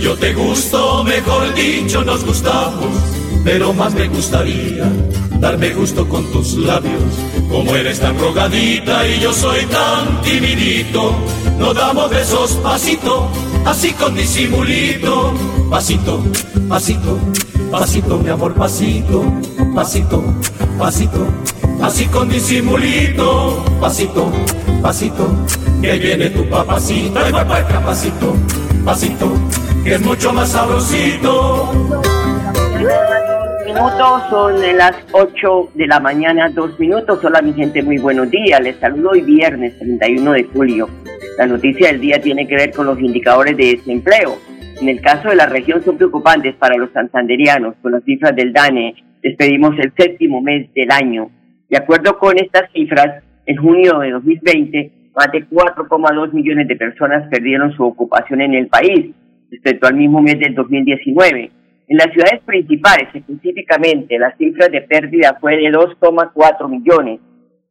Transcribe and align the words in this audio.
yo 0.00 0.16
te 0.16 0.32
gusto, 0.32 1.04
mejor 1.04 1.54
dicho 1.54 2.02
nos 2.04 2.24
gustamos, 2.24 2.88
pero 3.44 3.72
más 3.72 3.94
me 3.94 4.08
gustaría 4.08 4.90
darme 5.40 5.70
gusto 5.70 6.08
con 6.08 6.24
tus 6.32 6.54
labios. 6.54 7.02
Como 7.50 7.74
eres 7.74 8.00
tan 8.00 8.18
rogadita 8.18 9.06
y 9.08 9.20
yo 9.20 9.32
soy 9.32 9.64
tan 9.66 10.20
timidito, 10.22 11.14
no 11.58 11.74
damos 11.74 12.10
besos 12.10 12.52
pasito, 12.62 13.28
así 13.64 13.92
con 13.92 14.14
disimulito. 14.14 15.34
Pasito, 15.70 16.22
pasito, 16.68 17.18
pasito, 17.70 18.18
mi 18.18 18.28
amor, 18.30 18.54
pasito, 18.54 19.24
pasito, 19.74 20.22
pasito, 20.78 21.26
así 21.82 22.06
con 22.06 22.28
disimulito. 22.28 23.64
Pasito, 23.80 24.30
pasito, 24.82 25.28
que 25.80 25.98
viene 25.98 26.28
tu 26.30 26.44
papacito, 26.48 27.20
y 27.26 27.32
va 27.32 27.46
para 27.46 27.64
acá, 27.64 27.80
pasito, 27.80 28.36
pasito, 28.84 29.32
que 29.82 29.94
es 29.94 30.00
mucho 30.02 30.32
más 30.32 30.52
sabrosito. 30.52 31.72
minutos, 33.64 34.22
son 34.28 34.76
las 34.76 34.94
8 35.12 35.70
de 35.74 35.86
la 35.86 36.00
mañana, 36.00 36.50
dos 36.50 36.78
minutos. 36.78 37.24
Hola 37.24 37.40
mi 37.40 37.54
gente, 37.54 37.82
muy 37.82 37.96
buenos 37.96 38.30
días. 38.30 38.60
Les 38.60 38.76
saludo 38.76 39.10
hoy 39.10 39.22
viernes 39.22 39.78
31 39.78 40.32
de 40.32 40.44
julio. 40.44 40.88
La 41.38 41.46
noticia 41.46 41.88
del 41.88 42.00
día 42.00 42.20
tiene 42.20 42.46
que 42.46 42.56
ver 42.56 42.72
con 42.72 42.86
los 42.86 43.00
indicadores 43.00 43.56
de 43.56 43.76
desempleo. 43.76 44.36
En 44.80 44.88
el 44.88 45.00
caso 45.00 45.30
de 45.30 45.36
la 45.36 45.46
región 45.46 45.82
son 45.82 45.96
preocupantes 45.96 46.54
para 46.56 46.76
los 46.76 46.90
santanderianos. 46.92 47.74
Con 47.80 47.92
las 47.92 48.04
cifras 48.04 48.36
del 48.36 48.52
DANE 48.52 48.94
despedimos 49.22 49.78
el 49.78 49.92
séptimo 49.96 50.42
mes 50.42 50.72
del 50.74 50.90
año. 50.90 51.30
De 51.70 51.78
acuerdo 51.78 52.18
con 52.18 52.38
estas 52.38 52.70
cifras, 52.72 53.22
en 53.46 53.56
junio 53.56 53.98
de 54.00 54.10
2020, 54.10 54.99
más 55.14 55.30
de 55.32 55.46
4,2 55.48 56.32
millones 56.32 56.68
de 56.68 56.76
personas 56.76 57.28
perdieron 57.30 57.72
su 57.72 57.84
ocupación 57.84 58.40
en 58.40 58.54
el 58.54 58.68
país 58.68 59.14
respecto 59.50 59.86
al 59.86 59.94
mismo 59.94 60.22
mes 60.22 60.38
del 60.38 60.54
2019. 60.54 61.50
En 61.88 61.96
las 61.96 62.12
ciudades 62.12 62.40
principales, 62.44 63.08
específicamente, 63.12 64.18
la 64.18 64.36
cifra 64.36 64.68
de 64.68 64.82
pérdida 64.82 65.36
fue 65.40 65.56
de 65.56 65.72
2,4 65.72 66.68
millones. 66.68 67.20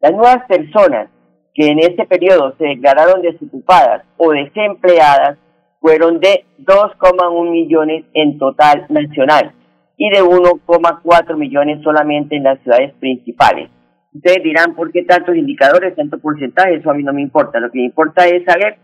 Las 0.01 0.11
nuevas 0.11 0.43
personas 0.47 1.09
que 1.53 1.67
en 1.67 1.79
este 1.79 2.05
periodo 2.05 2.53
se 2.57 2.65
declararon 2.65 3.21
desocupadas 3.21 4.03
o 4.17 4.31
desempleadas 4.31 5.37
fueron 5.79 6.19
de 6.19 6.45
2,1 6.59 7.51
millones 7.51 8.05
en 8.13 8.37
total 8.37 8.85
nacional 8.89 9.53
y 9.97 10.09
de 10.09 10.21
1,4 10.21 11.37
millones 11.37 11.81
solamente 11.83 12.35
en 12.35 12.43
las 12.43 12.59
ciudades 12.61 12.93
principales. 12.99 13.69
Ustedes 14.13 14.43
dirán, 14.43 14.75
¿por 14.75 14.91
qué 14.91 15.03
tantos 15.03 15.35
indicadores, 15.35 15.95
tanto 15.95 16.19
porcentaje? 16.19 16.75
Eso 16.75 16.89
a 16.89 16.95
mí 16.95 17.03
no 17.03 17.13
me 17.13 17.21
importa. 17.21 17.59
Lo 17.59 17.69
que 17.69 17.79
me 17.79 17.85
importa 17.85 18.25
es 18.27 18.43
saber 18.43 18.77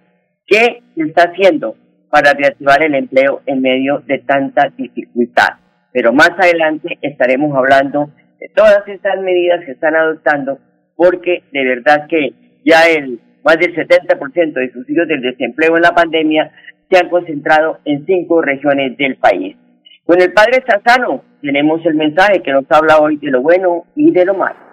qué 0.45 0.83
se 0.95 1.01
está 1.01 1.23
haciendo 1.23 1.75
para 2.09 2.33
reactivar 2.33 2.83
el 2.83 2.95
empleo 2.95 3.41
en 3.45 3.61
medio 3.61 3.99
de 4.05 4.19
tanta 4.19 4.69
dificultad. 4.77 5.59
Pero 5.91 6.13
más 6.13 6.31
adelante 6.37 6.97
estaremos 7.01 7.55
hablando 7.57 8.11
de 8.39 8.49
todas 8.55 8.87
estas 8.87 9.19
medidas 9.21 9.65
que 9.65 9.71
están 9.71 9.95
adoptando, 9.95 10.59
porque 10.95 11.43
de 11.51 11.65
verdad 11.65 12.07
que 12.07 12.33
ya 12.63 12.83
el 12.95 13.19
más 13.43 13.57
del 13.57 13.75
70% 13.75 14.53
de 14.53 14.71
subsidios 14.71 15.07
del 15.07 15.21
desempleo 15.21 15.75
en 15.75 15.81
la 15.81 15.91
pandemia 15.91 16.51
se 16.89 16.97
han 16.97 17.09
concentrado 17.09 17.79
en 17.85 18.05
cinco 18.05 18.41
regiones 18.41 18.97
del 18.97 19.17
país. 19.17 19.57
Con 20.03 20.21
el 20.21 20.33
padre 20.33 20.63
Sassano 20.67 21.23
tenemos 21.41 21.83
el 21.85 21.95
mensaje 21.95 22.41
que 22.41 22.51
nos 22.51 22.65
habla 22.69 22.99
hoy 22.99 23.17
de 23.17 23.31
lo 23.31 23.41
bueno 23.41 23.85
y 23.95 24.11
de 24.11 24.25
lo 24.25 24.35
malo. 24.35 24.64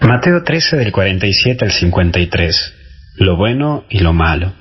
Mateo 0.00 0.44
13 0.44 0.76
del 0.76 0.92
47 0.92 1.64
al 1.64 1.72
53. 1.72 2.74
Lo 3.16 3.36
bueno 3.36 3.84
y 3.90 3.98
lo 3.98 4.12
malo. 4.12 4.52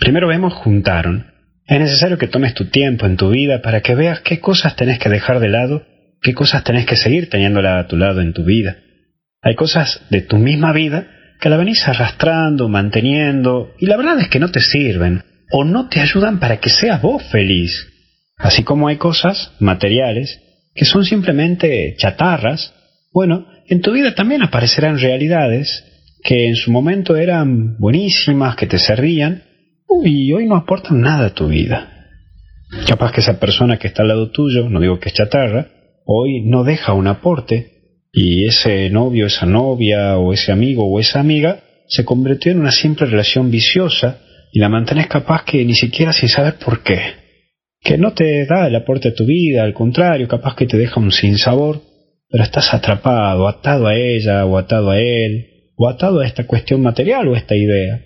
Primero 0.00 0.26
vemos 0.26 0.54
juntaron. 0.54 1.26
Es 1.66 1.78
necesario 1.78 2.16
que 2.16 2.28
tomes 2.28 2.54
tu 2.54 2.70
tiempo 2.70 3.04
en 3.04 3.18
tu 3.18 3.28
vida 3.28 3.60
para 3.60 3.82
que 3.82 3.94
veas 3.94 4.20
qué 4.20 4.40
cosas 4.40 4.74
tenés 4.74 4.98
que 4.98 5.10
dejar 5.10 5.38
de 5.38 5.50
lado, 5.50 5.84
qué 6.22 6.32
cosas 6.32 6.64
tenés 6.64 6.86
que 6.86 6.96
seguir 6.96 7.28
teniéndola 7.28 7.78
a 7.78 7.86
tu 7.86 7.96
lado 7.96 8.22
en 8.22 8.32
tu 8.32 8.44
vida. 8.44 8.78
Hay 9.42 9.54
cosas 9.54 10.00
de 10.08 10.22
tu 10.22 10.38
misma 10.38 10.72
vida 10.72 11.08
que 11.40 11.50
la 11.50 11.58
venís 11.58 11.86
arrastrando, 11.86 12.70
manteniendo, 12.70 13.74
y 13.78 13.86
la 13.86 13.98
verdad 13.98 14.18
es 14.20 14.28
que 14.28 14.40
no 14.40 14.50
te 14.50 14.60
sirven 14.60 15.22
o 15.50 15.64
no 15.64 15.88
te 15.90 16.00
ayudan 16.00 16.40
para 16.40 16.56
que 16.56 16.70
seas 16.70 17.02
vos 17.02 17.22
feliz. 17.30 17.86
Así 18.38 18.64
como 18.64 18.88
hay 18.88 18.96
cosas 18.96 19.52
materiales 19.60 20.40
que 20.74 20.86
son 20.86 21.04
simplemente 21.04 21.94
chatarras, 21.98 22.72
bueno, 23.12 23.46
en 23.68 23.80
tu 23.80 23.92
vida 23.92 24.14
también 24.14 24.42
aparecerán 24.42 24.98
realidades 24.98 25.84
que 26.22 26.48
en 26.48 26.56
su 26.56 26.70
momento 26.70 27.16
eran 27.16 27.78
buenísimas, 27.78 28.56
que 28.56 28.66
te 28.66 28.78
servían, 28.78 29.42
y 30.04 30.32
hoy 30.32 30.46
no 30.46 30.56
aportan 30.56 31.00
nada 31.00 31.26
a 31.26 31.34
tu 31.34 31.48
vida. 31.48 32.08
Capaz 32.88 33.12
que 33.12 33.20
esa 33.20 33.38
persona 33.38 33.78
que 33.78 33.88
está 33.88 34.02
al 34.02 34.08
lado 34.08 34.30
tuyo, 34.30 34.68
no 34.68 34.80
digo 34.80 34.98
que 34.98 35.10
es 35.10 35.14
chatarra, 35.14 35.68
hoy 36.04 36.42
no 36.42 36.64
deja 36.64 36.94
un 36.94 37.06
aporte, 37.06 37.72
y 38.12 38.46
ese 38.46 38.90
novio, 38.90 39.26
esa 39.26 39.46
novia, 39.46 40.18
o 40.18 40.32
ese 40.32 40.50
amigo 40.50 40.84
o 40.84 40.98
esa 40.98 41.20
amiga, 41.20 41.60
se 41.88 42.04
convirtió 42.04 42.50
en 42.50 42.60
una 42.60 42.72
simple 42.72 43.06
relación 43.06 43.50
viciosa, 43.50 44.18
y 44.52 44.58
la 44.58 44.68
mantenés 44.68 45.06
capaz 45.06 45.44
que 45.44 45.64
ni 45.64 45.74
siquiera 45.74 46.12
sin 46.12 46.28
saber 46.28 46.54
por 46.54 46.82
qué. 46.82 46.98
Que 47.80 47.98
no 47.98 48.14
te 48.14 48.46
da 48.46 48.66
el 48.66 48.74
aporte 48.74 49.08
a 49.08 49.14
tu 49.14 49.26
vida, 49.26 49.62
al 49.62 49.74
contrario, 49.74 50.26
capaz 50.26 50.56
que 50.56 50.66
te 50.66 50.76
deja 50.76 50.98
un 50.98 51.12
sinsabor, 51.12 51.82
pero 52.30 52.44
estás 52.44 52.72
atrapado, 52.74 53.48
atado 53.48 53.86
a 53.86 53.94
ella 53.94 54.44
o 54.44 54.58
atado 54.58 54.90
a 54.90 54.98
él, 54.98 55.72
o 55.76 55.88
atado 55.88 56.20
a 56.20 56.26
esta 56.26 56.46
cuestión 56.46 56.82
material 56.82 57.28
o 57.28 57.36
esta 57.36 57.54
idea. 57.54 58.00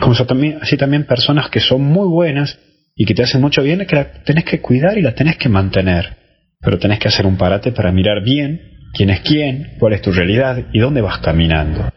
Como 0.00 0.14
son 0.14 0.26
también, 0.26 0.58
así 0.60 0.76
también 0.76 1.06
personas 1.06 1.48
que 1.50 1.60
son 1.60 1.82
muy 1.82 2.08
buenas 2.08 2.58
y 2.94 3.04
que 3.04 3.14
te 3.14 3.22
hacen 3.22 3.40
mucho 3.40 3.62
bien, 3.62 3.86
que 3.86 3.96
la 3.96 4.12
tenés 4.24 4.44
que 4.44 4.60
cuidar 4.60 4.98
y 4.98 5.02
la 5.02 5.14
tenés 5.14 5.36
que 5.36 5.48
mantener. 5.48 6.16
Pero 6.60 6.78
tenés 6.78 6.98
que 6.98 7.08
hacer 7.08 7.26
un 7.26 7.36
parate 7.36 7.72
para 7.72 7.92
mirar 7.92 8.22
bien 8.22 8.72
quién 8.92 9.10
es 9.10 9.20
quién, 9.20 9.74
cuál 9.78 9.94
es 9.94 10.02
tu 10.02 10.12
realidad 10.12 10.66
y 10.72 10.78
dónde 10.78 11.00
vas 11.00 11.18
caminando. 11.18 11.90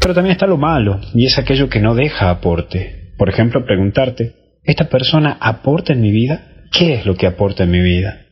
Pero 0.00 0.14
también 0.14 0.32
está 0.32 0.46
lo 0.46 0.56
malo, 0.56 1.00
y 1.14 1.26
es 1.26 1.38
aquello 1.38 1.68
que 1.68 1.80
no 1.80 1.94
deja 1.94 2.30
aporte. 2.30 3.12
Por 3.16 3.28
ejemplo, 3.28 3.64
preguntarte, 3.64 4.34
¿esta 4.62 4.88
persona 4.88 5.38
aporta 5.40 5.92
en 5.92 6.00
mi 6.00 6.10
vida? 6.10 6.46
¿Qué 6.70 6.94
es 6.94 7.06
lo 7.06 7.14
que 7.16 7.26
aporta 7.26 7.64
en 7.64 7.70
mi 7.70 7.80
vida? 7.80 8.26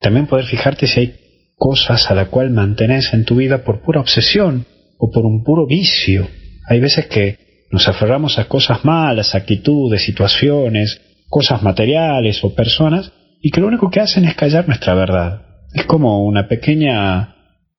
También 0.00 0.26
poder 0.26 0.46
fijarte 0.46 0.86
si 0.86 1.00
hay 1.00 1.14
cosas 1.60 2.10
a 2.10 2.14
la 2.14 2.24
cual 2.24 2.50
mantenés 2.50 3.12
en 3.12 3.26
tu 3.26 3.36
vida 3.36 3.64
por 3.64 3.82
pura 3.82 4.00
obsesión 4.00 4.64
o 4.96 5.10
por 5.10 5.26
un 5.26 5.44
puro 5.44 5.66
vicio. 5.66 6.26
Hay 6.66 6.80
veces 6.80 7.06
que 7.06 7.66
nos 7.70 7.86
aferramos 7.86 8.38
a 8.38 8.48
cosas 8.48 8.82
malas, 8.82 9.34
actitudes, 9.34 10.02
situaciones, 10.02 11.02
cosas 11.28 11.62
materiales 11.62 12.42
o 12.42 12.54
personas, 12.54 13.12
y 13.42 13.50
que 13.50 13.60
lo 13.60 13.66
único 13.66 13.90
que 13.90 14.00
hacen 14.00 14.24
es 14.24 14.34
callar 14.36 14.66
nuestra 14.68 14.94
verdad. 14.94 15.42
Es 15.74 15.84
como 15.84 16.24
una 16.24 16.48
pequeña 16.48 17.36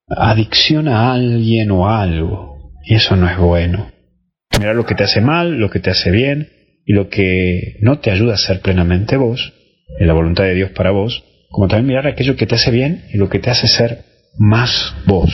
adicción 0.07 0.87
a 0.87 1.11
alguien 1.11 1.71
o 1.71 1.89
a 1.89 2.03
algo, 2.03 2.73
y 2.85 2.93
eso 2.93 3.15
no 3.15 3.27
es 3.27 3.37
bueno. 3.39 3.91
Mirar 4.59 4.75
lo 4.75 4.85
que 4.85 4.93
te 4.93 5.05
hace 5.05 5.21
mal, 5.21 5.57
lo 5.57 5.71
que 5.71 5.79
te 5.79 5.89
hace 5.89 6.11
bien, 6.11 6.49
y 6.85 6.93
lo 6.93 7.09
que 7.09 7.77
no 7.81 7.97
te 7.97 8.11
ayuda 8.11 8.35
a 8.35 8.37
ser 8.37 8.61
plenamente 8.61 9.17
vos, 9.17 9.53
en 9.99 10.05
la 10.05 10.13
voluntad 10.13 10.43
de 10.43 10.53
Dios 10.53 10.69
para 10.69 10.91
vos, 10.91 11.23
como 11.51 11.67
también 11.67 11.87
mirar 11.87 12.07
aquello 12.07 12.35
que 12.35 12.47
te 12.47 12.55
hace 12.55 12.71
bien 12.71 13.03
y 13.13 13.17
lo 13.17 13.29
que 13.29 13.39
te 13.39 13.49
hace 13.49 13.67
ser 13.67 13.99
más 14.39 14.95
vos. 15.05 15.31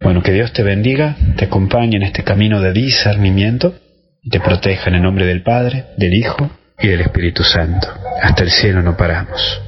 Bueno, 0.00 0.22
que 0.22 0.32
Dios 0.32 0.52
te 0.52 0.62
bendiga, 0.62 1.16
te 1.36 1.46
acompañe 1.46 1.96
en 1.96 2.02
este 2.02 2.22
camino 2.22 2.60
de 2.60 2.72
discernimiento 2.72 3.74
y 4.22 4.30
te 4.30 4.40
proteja 4.40 4.88
en 4.88 4.96
el 4.96 5.02
nombre 5.02 5.26
del 5.26 5.42
Padre, 5.42 5.86
del 5.98 6.14
Hijo 6.14 6.50
y 6.78 6.88
del 6.88 7.00
Espíritu 7.00 7.42
Santo. 7.42 7.88
Hasta 8.22 8.44
el 8.44 8.50
cielo 8.50 8.82
no 8.82 8.96
paramos. 8.96 9.62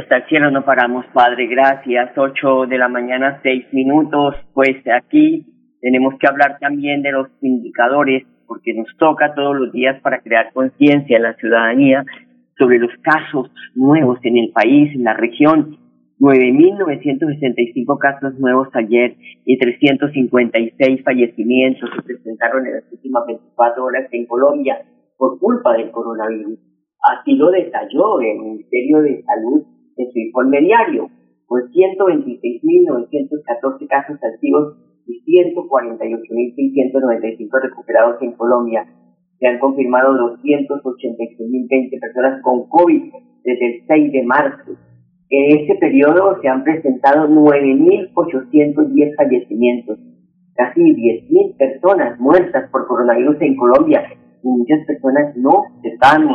Hasta 0.00 0.16
el 0.16 0.24
cielo 0.28 0.50
no 0.50 0.64
paramos, 0.64 1.06
Padre. 1.12 1.46
Gracias. 1.46 2.10
Ocho 2.16 2.66
de 2.66 2.78
la 2.78 2.88
mañana, 2.88 3.40
seis 3.42 3.64
minutos. 3.72 4.34
Pues 4.52 4.76
aquí 4.92 5.46
tenemos 5.80 6.14
que 6.18 6.26
hablar 6.26 6.58
también 6.58 7.02
de 7.02 7.12
los 7.12 7.28
indicadores, 7.40 8.24
porque 8.46 8.74
nos 8.74 8.88
toca 8.98 9.34
todos 9.34 9.56
los 9.56 9.72
días 9.72 10.00
para 10.02 10.20
crear 10.20 10.52
conciencia 10.52 11.16
en 11.16 11.22
la 11.22 11.34
ciudadanía 11.34 12.04
sobre 12.58 12.78
los 12.78 12.90
casos 13.02 13.50
nuevos 13.74 14.18
en 14.22 14.38
el 14.38 14.52
país, 14.52 14.94
en 14.94 15.04
la 15.04 15.14
región. 15.14 15.78
9.965 16.20 17.98
casos 17.98 18.38
nuevos 18.38 18.68
ayer 18.74 19.16
y 19.44 19.58
356 19.58 21.02
fallecimientos 21.02 21.90
se 21.96 22.02
presentaron 22.02 22.66
en 22.66 22.74
las 22.74 22.84
últimas 22.92 23.26
24 23.26 23.84
horas 23.84 24.06
en 24.12 24.26
Colombia 24.26 24.82
por 25.18 25.40
culpa 25.40 25.76
del 25.76 25.90
coronavirus. 25.90 26.60
Así 27.02 27.34
lo 27.34 27.50
detalló 27.50 28.20
el 28.20 28.38
Ministerio 28.38 29.02
de 29.02 29.24
Salud 29.24 29.64
en 29.96 30.12
su 30.12 30.18
informe 30.20 30.60
diario, 30.60 31.10
con 31.46 31.62
126.914 31.72 33.88
casos 33.88 34.22
activos 34.22 34.76
y 35.06 35.24
148.695 35.24 37.62
recuperados 37.62 38.22
en 38.22 38.32
Colombia. 38.32 38.86
Se 39.42 39.48
han 39.48 39.58
confirmado 39.58 40.38
286.020 40.38 42.00
personas 42.00 42.40
con 42.42 42.68
COVID 42.68 43.12
desde 43.42 43.66
el 43.66 43.82
6 43.88 44.12
de 44.12 44.22
marzo. 44.22 44.70
En 45.30 45.58
este 45.58 45.74
periodo 45.80 46.40
se 46.40 46.46
han 46.46 46.62
presentado 46.62 47.28
9.810 47.28 49.16
fallecimientos, 49.16 49.98
casi 50.54 50.80
10.000 50.80 51.56
personas 51.56 52.20
muertas 52.20 52.70
por 52.70 52.86
coronavirus 52.86 53.40
en 53.40 53.56
Colombia 53.56 54.08
muchas 54.42 54.84
personas 54.86 55.36
no 55.36 55.64
están, 55.82 56.26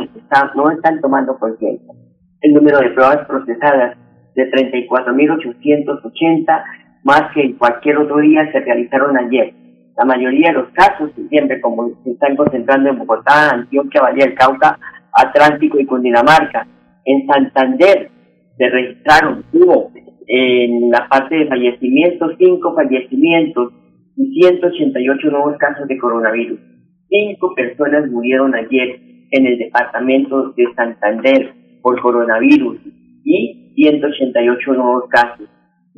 no 0.54 0.70
están 0.70 1.00
tomando 1.00 1.36
conciencia. 1.38 1.94
El 2.40 2.54
número 2.54 2.78
de 2.80 2.90
pruebas 2.90 3.26
procesadas 3.26 3.96
de 4.34 4.50
34.880, 4.50 6.64
más 7.04 7.22
que 7.34 7.42
en 7.42 7.52
cualquier 7.54 7.98
otro 7.98 8.18
día, 8.18 8.50
se 8.52 8.58
realizaron 8.60 9.16
ayer. 9.16 9.54
La 9.98 10.04
mayoría 10.04 10.50
de 10.50 10.58
los 10.58 10.68
casos, 10.68 11.10
siempre 11.28 11.60
como 11.60 11.90
se 12.04 12.12
están 12.12 12.36
concentrando 12.36 12.88
en 12.88 12.98
Bogotá, 12.98 13.50
Antioquia, 13.50 14.02
Valle 14.02 14.26
del 14.26 14.34
Cauca, 14.34 14.78
Atlántico 15.12 15.80
y 15.80 15.86
Cundinamarca. 15.86 16.68
En 17.04 17.26
Santander 17.26 18.08
se 18.56 18.68
registraron, 18.68 19.44
hubo 19.52 19.90
en 20.28 20.90
la 20.90 21.08
parte 21.08 21.34
de 21.34 21.46
fallecimientos, 21.46 22.32
cinco 22.38 22.74
fallecimientos 22.76 23.72
y 24.16 24.40
188 24.40 25.30
nuevos 25.32 25.56
casos 25.58 25.88
de 25.88 25.98
coronavirus. 25.98 26.60
Cinco 27.08 27.54
personas 27.56 28.08
murieron 28.08 28.54
ayer 28.54 29.00
en 29.32 29.46
el 29.46 29.58
departamento 29.58 30.52
de 30.52 30.66
Santander 30.76 31.54
por 31.82 32.00
coronavirus 32.00 32.78
y 33.24 33.72
188 33.74 34.72
nuevos 34.74 35.08
casos. 35.08 35.48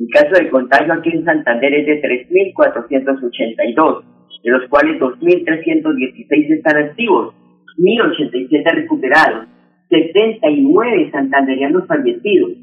El 0.01 0.09
caso 0.09 0.33
de 0.33 0.49
contagio 0.49 0.93
aquí 0.93 1.11
en 1.11 1.23
Santander 1.23 1.73
es 1.75 1.85
de 1.85 2.01
3.482, 2.01 4.03
de 4.43 4.49
los 4.49 4.67
cuales 4.67 4.99
2.316 4.99 6.55
están 6.55 6.77
activos, 6.77 7.35
1.087 7.77 8.73
recuperados, 8.73 9.47
79 9.89 11.11
santanderianos 11.11 11.85
fallecidos, 11.85 12.53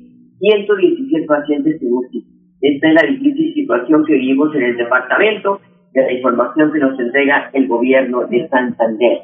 117 0.40 1.26
pacientes 1.26 1.80
en 1.80 1.92
UCI. 1.92 2.24
Esta 2.60 2.88
es 2.88 2.94
la 2.94 3.02
difícil 3.08 3.54
situación 3.54 4.04
que 4.04 4.14
vivimos 4.14 4.52
en 4.56 4.64
el 4.64 4.76
departamento 4.76 5.60
de 5.94 6.02
la 6.02 6.12
información 6.12 6.72
que 6.72 6.80
nos 6.80 6.98
entrega 6.98 7.50
el 7.52 7.68
gobierno 7.68 8.26
de 8.26 8.48
Santander. 8.48 9.18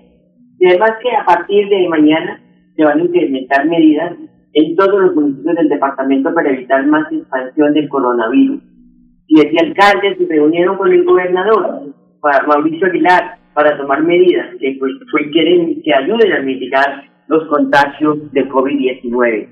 Además 0.64 0.92
que 1.02 1.10
a 1.10 1.24
partir 1.24 1.68
de 1.68 1.88
mañana 1.88 2.40
se 2.76 2.84
van 2.84 3.00
a 3.00 3.02
implementar 3.02 3.66
medidas 3.66 4.12
en 4.54 4.76
todos 4.76 5.00
los 5.00 5.14
municipios 5.14 5.56
del 5.56 5.68
departamento 5.68 6.32
para 6.32 6.50
evitar 6.50 6.86
más 6.86 7.10
expansión 7.12 7.74
del 7.74 7.88
coronavirus. 7.88 8.62
Siete 9.26 9.56
alcaldes 9.60 10.18
se 10.18 10.26
reunieron 10.26 10.76
con 10.76 10.92
el 10.92 11.04
gobernador, 11.04 11.94
Mauricio 12.46 12.86
Aguilar, 12.86 13.38
para 13.52 13.76
tomar 13.76 14.02
medidas 14.02 14.48
que 14.60 14.76
pues, 14.78 14.92
pues 15.10 15.26
quieren 15.32 15.82
que 15.82 15.94
ayuden 15.94 16.32
a 16.32 16.42
mitigar 16.42 17.04
los 17.28 17.46
contagios 17.48 18.32
de 18.32 18.48
COVID-19. 18.48 19.48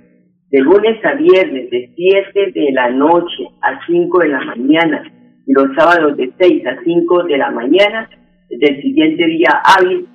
De 0.50 0.60
lunes 0.60 1.04
a 1.04 1.14
viernes, 1.14 1.70
de 1.70 1.92
7 1.96 2.52
de 2.52 2.72
la 2.72 2.90
noche 2.90 3.48
a 3.62 3.84
5 3.86 4.18
de 4.18 4.28
la 4.28 4.44
mañana, 4.44 5.02
los 5.46 5.74
sábados 5.76 6.16
de 6.16 6.30
6 6.38 6.66
a 6.66 6.82
5 6.84 7.24
de 7.24 7.38
la 7.38 7.50
mañana 7.50 8.08
del 8.50 8.82
siguiente 8.82 9.26
día 9.26 9.62
hábil, 9.64 10.06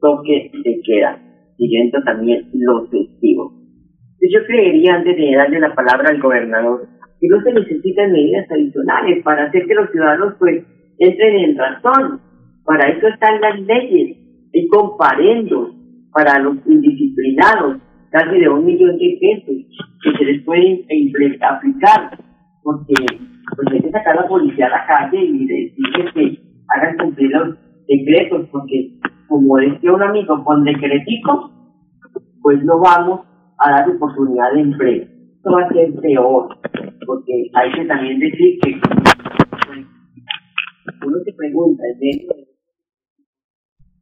toque 0.00 0.50
de 0.52 0.80
queda, 0.84 1.18
siguiendo 1.56 2.00
también 2.04 2.48
los 2.52 2.88
festivos. 2.90 3.61
Yo 4.30 4.44
creería, 4.46 4.94
antes 4.94 5.16
de 5.16 5.34
darle 5.34 5.58
la 5.60 5.74
palabra 5.74 6.10
al 6.10 6.20
gobernador, 6.20 6.86
que 7.20 7.28
no 7.28 7.42
se 7.42 7.52
necesitan 7.52 8.12
medidas 8.12 8.50
adicionales 8.50 9.22
para 9.24 9.46
hacer 9.46 9.66
que 9.66 9.74
los 9.74 9.90
ciudadanos 9.90 10.34
pues 10.38 10.64
entren 10.98 11.36
en 11.36 11.58
razón. 11.58 12.20
Para 12.64 12.88
eso 12.88 13.08
están 13.08 13.40
las 13.40 13.60
leyes, 13.60 14.16
y 14.52 14.68
comparendos 14.68 15.74
para 16.12 16.38
los 16.38 16.56
indisciplinados, 16.66 17.78
casi 18.10 18.38
de 18.38 18.48
un 18.48 18.64
millón 18.64 18.98
de 18.98 19.18
pesos 19.20 19.56
que 20.02 20.18
se 20.18 20.24
les 20.24 20.44
pueden 20.44 20.84
aplicar, 21.40 22.18
porque 22.62 22.94
pues 23.56 23.68
hay 23.72 23.80
que 23.80 23.90
sacar 23.90 24.18
a 24.18 24.22
la 24.22 24.28
policía 24.28 24.66
a 24.66 24.70
la 24.70 24.86
calle 24.86 25.24
y 25.24 25.46
decirles 25.46 26.12
que 26.14 26.38
hagan 26.68 26.96
cumplir 26.98 27.30
los 27.30 27.56
decretos, 27.88 28.48
porque 28.52 28.98
como 29.26 29.56
decía 29.56 29.92
un 29.92 30.02
amigo, 30.02 30.44
con 30.44 30.64
decretico, 30.64 31.50
pues 32.42 32.62
no 32.64 32.80
vamos 32.80 33.20
a 33.64 33.70
dar 33.70 33.90
oportunidad 33.90 34.52
de 34.54 34.60
empleo. 34.60 35.02
Esto 35.36 35.50
va 35.52 35.62
a 35.62 35.72
ser 35.72 35.94
peor, 36.00 36.48
porque 37.06 37.50
hay 37.54 37.72
que 37.72 37.84
también 37.86 38.18
decir 38.18 38.58
que 38.60 38.80
uno 41.06 41.18
se 41.24 41.32
pregunta, 41.32 41.82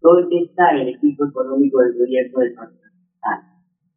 ¿dónde 0.00 0.36
está 0.44 0.70
el 0.72 0.88
equipo 0.88 1.26
económico 1.26 1.80
del 1.80 1.92
gobierno 1.98 2.38
del 2.40 2.54
Partido 2.54 2.80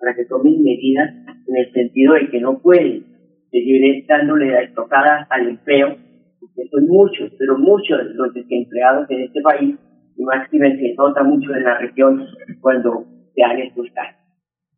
para 0.04 0.16
que 0.16 0.26
tomen 0.26 0.62
medidas 0.62 1.16
en 1.48 1.56
el 1.56 1.72
sentido 1.72 2.16
de 2.16 2.30
que 2.30 2.42
no 2.42 2.60
pueden 2.60 3.06
seguir 3.52 4.06
dándole 4.06 4.52
la 4.52 4.64
estocada 4.64 5.26
al 5.30 5.48
empleo, 5.48 5.96
porque 6.42 6.68
son 6.70 6.88
muchos, 6.88 7.32
pero 7.40 7.58
muchos 7.58 8.00
los 8.16 8.34
desempleados 8.34 9.10
en 9.10 9.22
este 9.22 9.42
país, 9.42 9.76
y 10.18 10.24
más 10.24 10.50
que 10.50 10.60
se 10.60 10.94
nota 10.98 11.24
mucho 11.24 11.56
en 11.56 11.64
la 11.64 11.78
región 11.78 12.22
cuando 12.60 13.06
se 13.34 13.44
han 13.44 13.60
estos 13.60 13.88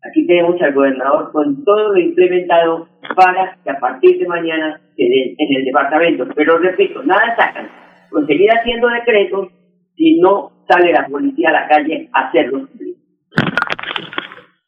Aquí 0.08 0.28
tenemos 0.28 0.62
al 0.62 0.74
gobernador 0.74 1.32
con 1.32 1.64
todo 1.64 1.94
lo 1.94 2.00
implementado 2.00 2.88
para 3.16 3.58
que 3.64 3.72
a 3.72 3.80
partir 3.80 4.20
de 4.20 4.28
mañana 4.28 4.80
se 4.96 5.04
den 5.04 5.36
en 5.38 5.58
el 5.58 5.66
departamento. 5.66 6.28
Pero 6.36 6.60
repito, 6.60 7.02
nada 7.04 7.36
sacan. 7.36 7.68
Con 8.12 8.28
seguir 8.28 8.50
haciendo 8.52 8.88
decretos 8.88 9.50
si 9.96 10.20
no 10.20 10.52
sale 10.70 10.92
la 10.92 11.08
policía 11.08 11.50
a 11.50 11.54
la 11.54 11.68
calle 11.68 12.10
a 12.14 12.28
hacerlos. 12.28 12.70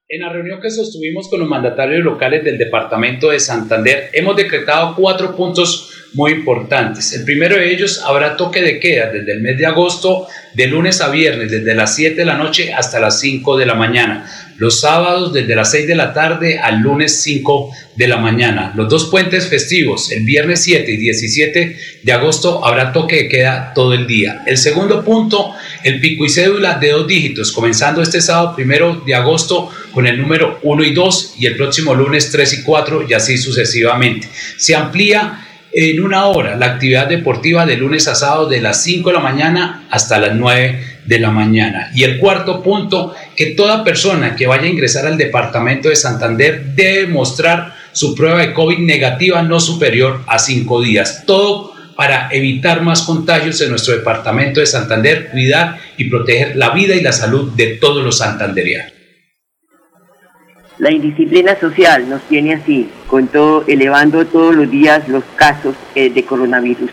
En 0.10 0.22
la 0.22 0.32
reunión 0.32 0.62
que 0.62 0.70
sostuvimos 0.70 1.30
con 1.30 1.42
los 1.42 1.50
mandatarios 1.50 2.04
locales 2.04 2.44
del 2.44 2.58
departamento 2.58 3.30
de 3.30 3.40
Santander, 3.40 4.10
hemos 4.14 4.38
decretado 4.38 4.96
cuatro 4.96 5.36
puntos 5.36 6.07
muy 6.14 6.32
importantes. 6.32 7.14
El 7.14 7.24
primero 7.24 7.56
de 7.56 7.72
ellos 7.72 8.02
habrá 8.06 8.38
toque 8.38 8.62
de 8.62 8.80
queda 8.80 9.12
desde 9.12 9.34
el 9.34 9.42
mes 9.42 9.58
de 9.58 9.66
agosto, 9.66 10.28
de 10.54 10.68
lunes 10.68 11.02
a 11.02 11.10
viernes, 11.10 11.52
desde 11.52 11.76
las 11.76 11.96
7 11.96 12.16
de 12.16 12.26
la 12.26 12.38
noche 12.38 12.74
hasta 12.74 13.00
las 13.00 13.20
5 13.20 13.58
de 13.58 13.66
la 13.66 13.76
mañana. 13.76 14.26
Los 14.58 14.80
sábados 14.80 15.34
desde 15.34 15.56
las 15.56 15.70
6 15.70 15.88
de 15.88 15.96
la 15.96 16.14
tarde 16.14 16.58
al 16.58 16.80
lunes 16.80 17.22
5 17.22 17.72
de 17.96 18.08
la 18.08 18.18
mañana. 18.18 18.74
Los 18.76 18.90
dos 18.90 19.06
puentes 19.06 19.48
festivos, 19.48 20.12
el 20.12 20.24
viernes 20.24 20.64
7 20.64 20.92
y 20.92 20.98
17 20.98 21.78
de 22.02 22.12
agosto, 22.12 22.66
habrá 22.66 22.92
toque 22.92 23.18
de 23.18 23.30
queda 23.30 23.72
todo 23.76 23.94
el 23.94 24.08
día. 24.08 24.42
El 24.48 24.58
segundo 24.58 25.04
punto, 25.04 25.54
el 25.84 26.00
pico 26.00 26.26
y 26.26 26.30
cédula 26.30 26.76
de 26.80 26.90
dos 26.90 27.08
dígitos, 27.08 27.52
comenzando 27.52 28.02
este 28.02 28.20
sábado 28.20 28.56
primero 28.56 29.04
de 29.06 29.14
agosto 29.14 29.70
con 29.92 30.08
el 30.08 30.20
número 30.20 30.60
1 30.64 30.84
y 30.84 30.94
2 30.94 31.36
y 31.40 31.46
el 31.46 31.56
próximo 31.56 31.94
lunes 31.94 32.32
3 32.32 32.54
y 32.54 32.64
4 32.64 33.06
y 33.08 33.14
así 33.14 33.38
sucesivamente. 33.38 34.28
Se 34.58 34.76
amplía 34.76 35.47
en 35.80 36.02
una 36.02 36.26
hora 36.26 36.56
la 36.56 36.66
actividad 36.66 37.08
deportiva 37.08 37.64
de 37.68 37.78
lunes 37.78 38.08
a 38.08 38.16
sábado 38.16 38.50
de 38.50 38.62
las 38.62 38.82
5 38.82 39.10
de 39.10 39.14
la 39.14 39.22
mañana 39.22 39.86
hasta 39.92 40.18
las 40.18 40.34
9 40.34 40.80
de 41.06 41.20
la 41.20 41.30
mañana. 41.30 41.92
Y 41.94 42.04
el 42.04 42.18
cuarto 42.18 42.64
punto, 42.64 43.14
que 43.36 43.48
toda 43.48 43.84
persona 43.84 44.36
que 44.36 44.48
vaya 44.48 44.64
a 44.64 44.70
ingresar 44.70 45.06
al 45.06 45.20
departamento 45.20 45.90
de 45.90 45.96
Santander 45.96 46.74
debe 46.74 47.06
mostrar 47.06 47.76
su 47.92 48.16
prueba 48.16 48.40
de 48.40 48.54
COVID 48.54 48.80
negativa 48.80 49.44
no 49.44 49.60
superior 49.60 50.24
a 50.26 50.40
5 50.40 50.82
días. 50.82 51.26
Todo 51.28 51.74
para 51.96 52.30
evitar 52.32 52.82
más 52.82 53.04
contagios 53.04 53.62
en 53.62 53.70
nuestro 53.70 53.96
departamento 53.96 54.60
de 54.60 54.66
Santander, 54.66 55.30
cuidar 55.30 55.78
y 55.96 56.06
proteger 56.06 56.56
la 56.56 56.72
vida 56.72 56.96
y 56.96 57.02
la 57.02 57.12
salud 57.12 57.52
de 57.52 57.76
todos 57.76 58.04
los 58.04 58.18
santanderianos. 58.18 58.97
La 60.80 60.92
indisciplina 60.92 61.56
social 61.56 62.08
nos 62.08 62.22
tiene 62.24 62.54
así, 62.54 62.88
con 63.08 63.28
todo, 63.30 63.64
elevando 63.66 64.24
todos 64.28 64.56
los 64.56 64.70
días 64.70 65.10
los 65.10 65.24
casos 65.36 65.76
eh, 65.96 66.12
de 66.12 66.24
coronavirus. 66.24 66.92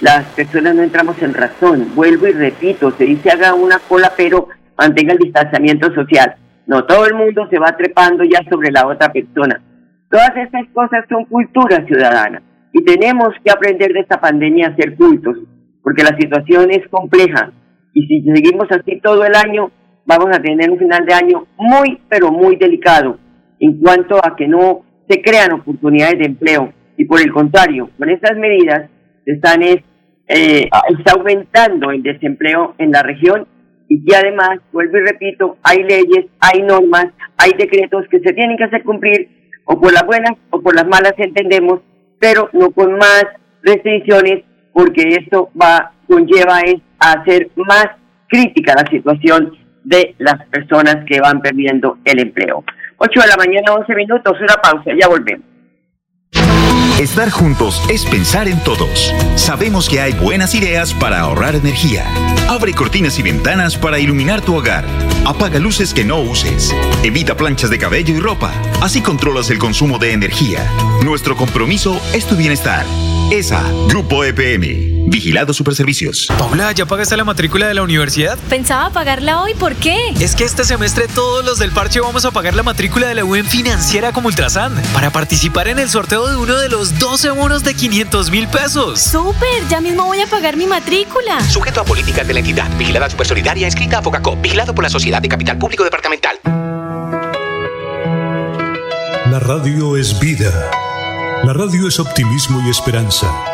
Las 0.00 0.24
personas 0.36 0.76
no 0.76 0.84
entramos 0.84 1.20
en 1.20 1.34
razón. 1.34 1.88
Vuelvo 1.96 2.28
y 2.28 2.32
repito, 2.32 2.92
se 2.92 3.04
dice 3.04 3.30
haga 3.30 3.54
una 3.54 3.80
cola, 3.80 4.12
pero 4.16 4.46
mantenga 4.78 5.14
el 5.14 5.18
distanciamiento 5.18 5.92
social. 5.92 6.36
No, 6.68 6.84
todo 6.84 7.06
el 7.06 7.14
mundo 7.14 7.48
se 7.50 7.58
va 7.58 7.76
trepando 7.76 8.22
ya 8.22 8.38
sobre 8.48 8.70
la 8.70 8.86
otra 8.86 9.12
persona. 9.12 9.60
Todas 10.08 10.36
estas 10.36 10.68
cosas 10.72 11.04
son 11.08 11.24
cultura 11.24 11.84
ciudadana 11.86 12.40
y 12.72 12.84
tenemos 12.84 13.30
que 13.44 13.50
aprender 13.50 13.92
de 13.94 14.00
esta 14.00 14.20
pandemia 14.20 14.68
a 14.68 14.76
ser 14.76 14.94
cultos, 14.94 15.38
porque 15.82 16.04
la 16.04 16.16
situación 16.16 16.70
es 16.70 16.86
compleja 16.88 17.50
y 17.92 18.06
si 18.06 18.22
seguimos 18.32 18.68
así 18.70 19.00
todo 19.00 19.24
el 19.24 19.34
año, 19.34 19.72
vamos 20.06 20.28
a 20.32 20.40
tener 20.40 20.70
un 20.70 20.78
final 20.78 21.04
de 21.04 21.14
año 21.14 21.46
muy, 21.56 22.00
pero 22.08 22.30
muy 22.30 22.54
delicado 22.54 23.23
en 23.60 23.78
cuanto 23.78 24.18
a 24.18 24.36
que 24.36 24.48
no 24.48 24.84
se 25.08 25.20
crean 25.22 25.52
oportunidades 25.52 26.18
de 26.18 26.26
empleo 26.26 26.72
y 26.96 27.04
por 27.04 27.20
el 27.20 27.32
contrario, 27.32 27.90
con 27.98 28.08
estas 28.08 28.36
medidas 28.36 28.88
se 29.24 29.32
están 29.32 29.62
eh, 29.62 29.80
está 30.26 31.12
aumentando 31.12 31.90
el 31.90 32.02
desempleo 32.02 32.74
en 32.78 32.92
la 32.92 33.02
región 33.02 33.46
y 33.88 34.04
que 34.04 34.16
además, 34.16 34.60
vuelvo 34.72 34.96
y 34.96 35.00
repito, 35.00 35.58
hay 35.62 35.82
leyes, 35.82 36.26
hay 36.40 36.62
normas, 36.62 37.06
hay 37.36 37.52
decretos 37.58 38.06
que 38.10 38.20
se 38.20 38.32
tienen 38.32 38.56
que 38.56 38.64
hacer 38.64 38.82
cumplir 38.82 39.28
o 39.64 39.80
por 39.80 39.92
las 39.92 40.04
buenas 40.06 40.32
o 40.50 40.60
por 40.60 40.74
las 40.74 40.86
malas 40.86 41.14
entendemos, 41.18 41.80
pero 42.18 42.48
no 42.52 42.70
con 42.70 42.96
más 42.96 43.24
restricciones 43.62 44.44
porque 44.72 45.02
esto 45.20 45.50
va 45.60 45.92
conlleva 46.08 46.60
es 46.60 46.76
a 46.98 47.12
hacer 47.12 47.50
más 47.56 47.86
crítica 48.28 48.74
la 48.76 48.90
situación 48.90 49.52
de 49.84 50.14
las 50.18 50.44
personas 50.46 51.04
que 51.06 51.20
van 51.20 51.40
perdiendo 51.40 51.98
el 52.04 52.20
empleo. 52.20 52.64
8 52.98 53.20
de 53.20 53.26
la 53.26 53.36
mañana, 53.36 53.74
11 53.74 53.94
minutos, 53.94 54.32
una 54.40 54.54
pausa, 54.56 54.90
ya 54.98 55.08
volvemos. 55.08 55.46
Estar 56.98 57.28
juntos 57.28 57.82
es 57.90 58.06
pensar 58.06 58.46
en 58.46 58.62
todos. 58.62 59.12
Sabemos 59.34 59.88
que 59.88 60.00
hay 60.00 60.12
buenas 60.12 60.54
ideas 60.54 60.94
para 60.94 61.20
ahorrar 61.20 61.56
energía. 61.56 62.04
Abre 62.48 62.72
cortinas 62.72 63.18
y 63.18 63.22
ventanas 63.22 63.76
para 63.76 63.98
iluminar 63.98 64.42
tu 64.42 64.54
hogar. 64.56 64.84
Apaga 65.26 65.58
luces 65.58 65.92
que 65.92 66.04
no 66.04 66.20
uses. 66.20 66.72
Evita 67.02 67.36
planchas 67.36 67.70
de 67.70 67.78
cabello 67.78 68.14
y 68.14 68.20
ropa. 68.20 68.52
Así 68.80 69.02
controlas 69.02 69.50
el 69.50 69.58
consumo 69.58 69.98
de 69.98 70.12
energía. 70.12 70.60
Nuestro 71.04 71.34
compromiso 71.36 72.00
es 72.14 72.26
tu 72.26 72.36
bienestar. 72.36 72.86
ESA, 73.32 73.62
Grupo 73.88 74.22
EPM. 74.24 74.93
Vigilado 75.06 75.52
Superservicios. 75.52 76.26
Paula, 76.38 76.72
¿ya 76.72 76.86
pagaste 76.86 77.16
la 77.16 77.24
matrícula 77.24 77.68
de 77.68 77.74
la 77.74 77.82
universidad? 77.82 78.38
Pensaba 78.48 78.90
pagarla 78.90 79.42
hoy, 79.42 79.54
¿por 79.54 79.74
qué? 79.74 79.96
Es 80.20 80.34
que 80.34 80.44
este 80.44 80.64
semestre 80.64 81.06
todos 81.08 81.44
los 81.44 81.58
del 81.58 81.70
parche 81.70 82.00
vamos 82.00 82.24
a 82.24 82.30
pagar 82.30 82.54
la 82.54 82.62
matrícula 82.62 83.06
de 83.06 83.14
la 83.14 83.24
UN 83.24 83.44
financiera 83.44 84.12
como 84.12 84.28
Ultrasan 84.28 84.74
para 84.92 85.10
participar 85.10 85.68
en 85.68 85.78
el 85.78 85.88
sorteo 85.88 86.26
de 86.26 86.36
uno 86.36 86.56
de 86.56 86.68
los 86.68 86.98
12 86.98 87.30
bonos 87.30 87.62
de 87.62 87.74
500 87.74 88.30
mil 88.30 88.48
pesos. 88.48 89.00
¡Súper! 89.00 89.68
Ya 89.68 89.80
mismo 89.80 90.04
voy 90.04 90.20
a 90.20 90.26
pagar 90.26 90.56
mi 90.56 90.66
matrícula. 90.66 91.40
Sujeto 91.48 91.82
a 91.82 91.84
políticas 91.84 92.26
de 92.26 92.34
la 92.34 92.40
entidad. 92.40 92.68
Vigilada 92.76 93.08
Supersolidaria, 93.10 93.68
escrita 93.68 93.98
a 93.98 94.02
Focacop. 94.02 94.40
Vigilado 94.40 94.74
por 94.74 94.84
la 94.84 94.90
Sociedad 94.90 95.20
de 95.20 95.28
Capital 95.28 95.58
Público 95.58 95.84
Departamental. 95.84 96.38
La 99.30 99.38
radio 99.38 99.96
es 99.96 100.18
vida. 100.18 100.70
La 101.44 101.52
radio 101.52 101.88
es 101.88 102.00
optimismo 102.00 102.62
y 102.66 102.70
esperanza. 102.70 103.53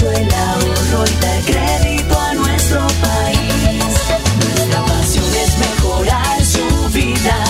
Progreso, 0.00 0.10
el 0.10 0.34
ahorro 0.34 1.04
y 1.06 1.22
dar 1.22 1.42
crédito 1.44 2.18
a 2.18 2.34
nuestro 2.34 2.86
país. 3.02 3.94
Nuestra 4.54 4.84
pasión 4.84 5.24
es 5.24 5.58
mejorar 5.58 6.44
su 6.44 6.88
vida 6.92 7.44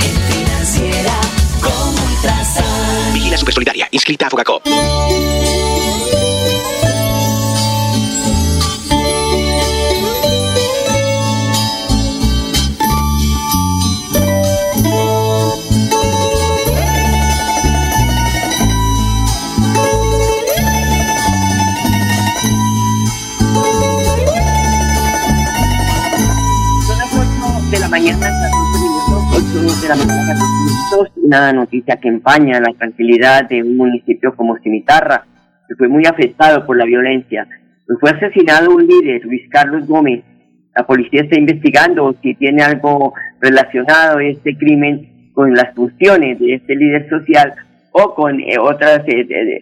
en 0.00 0.34
financiera 0.34 1.20
como 1.60 2.04
Ultrasan. 2.06 3.12
Vigila 3.14 3.36
Supersolidaria, 3.36 3.88
inscrita 3.90 4.26
a 4.26 4.30
Focacop. 4.30 4.62
8 27.94 28.02
de 28.02 28.10
la 28.10 28.18
mañana, 28.18 28.26
14 28.50 28.78
minutos, 28.80 29.22
8 29.30 29.82
de 29.82 29.88
la 29.88 29.94
mañana, 29.94 30.32
14 30.32 30.44
minutos. 30.64 31.12
Una 31.22 31.52
noticia 31.52 31.96
que 32.00 32.08
empaña 32.08 32.58
la 32.58 32.72
tranquilidad 32.76 33.48
de 33.48 33.62
un 33.62 33.76
municipio 33.76 34.34
como 34.34 34.58
Cimitarra, 34.58 35.24
que 35.68 35.76
fue 35.76 35.86
muy 35.86 36.04
afectado 36.04 36.66
por 36.66 36.76
la 36.76 36.86
violencia. 36.86 37.46
Pues 37.86 38.00
fue 38.00 38.10
asesinado 38.10 38.74
un 38.74 38.84
líder, 38.84 39.24
Luis 39.24 39.48
Carlos 39.48 39.86
Gómez. 39.86 40.24
La 40.74 40.84
policía 40.84 41.22
está 41.22 41.38
investigando 41.38 42.16
si 42.20 42.34
tiene 42.34 42.64
algo 42.64 43.14
relacionado 43.40 44.18
este 44.18 44.56
crimen 44.56 45.30
con 45.32 45.54
las 45.54 45.72
funciones 45.72 46.40
de 46.40 46.54
este 46.54 46.74
líder 46.74 47.08
social 47.08 47.54
o 47.92 48.12
con 48.16 48.40
eh, 48.40 48.56
otros 48.58 49.02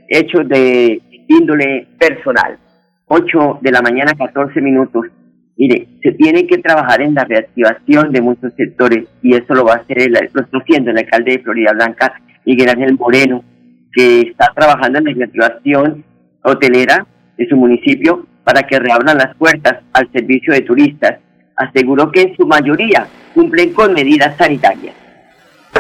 hechos 0.09 0.49
de 0.49 1.03
índole 1.29 1.87
personal. 1.99 2.57
8 3.09 3.59
de 3.61 3.73
la 3.73 3.83
mañana, 3.83 4.15
14 4.17 4.59
minutos. 4.63 5.05
Mire, 5.57 5.87
se 6.03 6.13
tiene 6.13 6.47
que 6.47 6.59
trabajar 6.59 7.03
en 7.03 7.15
la 7.15 7.25
reactivación 7.25 8.11
de 8.11 8.23
muchos 8.23 8.53
sectores 8.55 9.05
y 9.23 9.35
eso 9.35 9.55
lo 9.55 9.65
va 9.65 9.75
a 9.75 9.77
hacer, 9.77 10.01
el, 10.03 10.13
lo 10.33 10.43
está 10.43 10.59
haciendo 10.59 10.91
el 10.91 10.99
alcalde 10.99 11.33
de 11.33 11.39
Florida 11.41 11.73
Blanca, 11.73 12.15
Miguel 12.45 12.71
Ángel 12.71 12.97
Moreno, 12.99 13.45
que 13.93 14.21
está 14.21 14.51
trabajando 14.55 14.99
en 14.99 15.05
la 15.05 15.13
reactivación 15.13 16.05
hotelera 16.43 17.07
de 17.37 17.49
su 17.49 17.57
municipio 17.57 18.27
para 18.45 18.63
que 18.63 18.79
reabran 18.79 19.19
las 19.19 19.37
puertas 19.37 19.81
al 19.93 20.11
servicio 20.13 20.53
de 20.53 20.63
turistas. 20.63 21.19
Aseguró 21.57 22.11
que 22.11 22.23
en 22.23 22.37
su 22.37 22.47
mayoría 22.47 23.07
cumplen 23.35 23.73
con 23.73 23.93
medidas 23.93 24.37
sanitarias. 24.37 25.02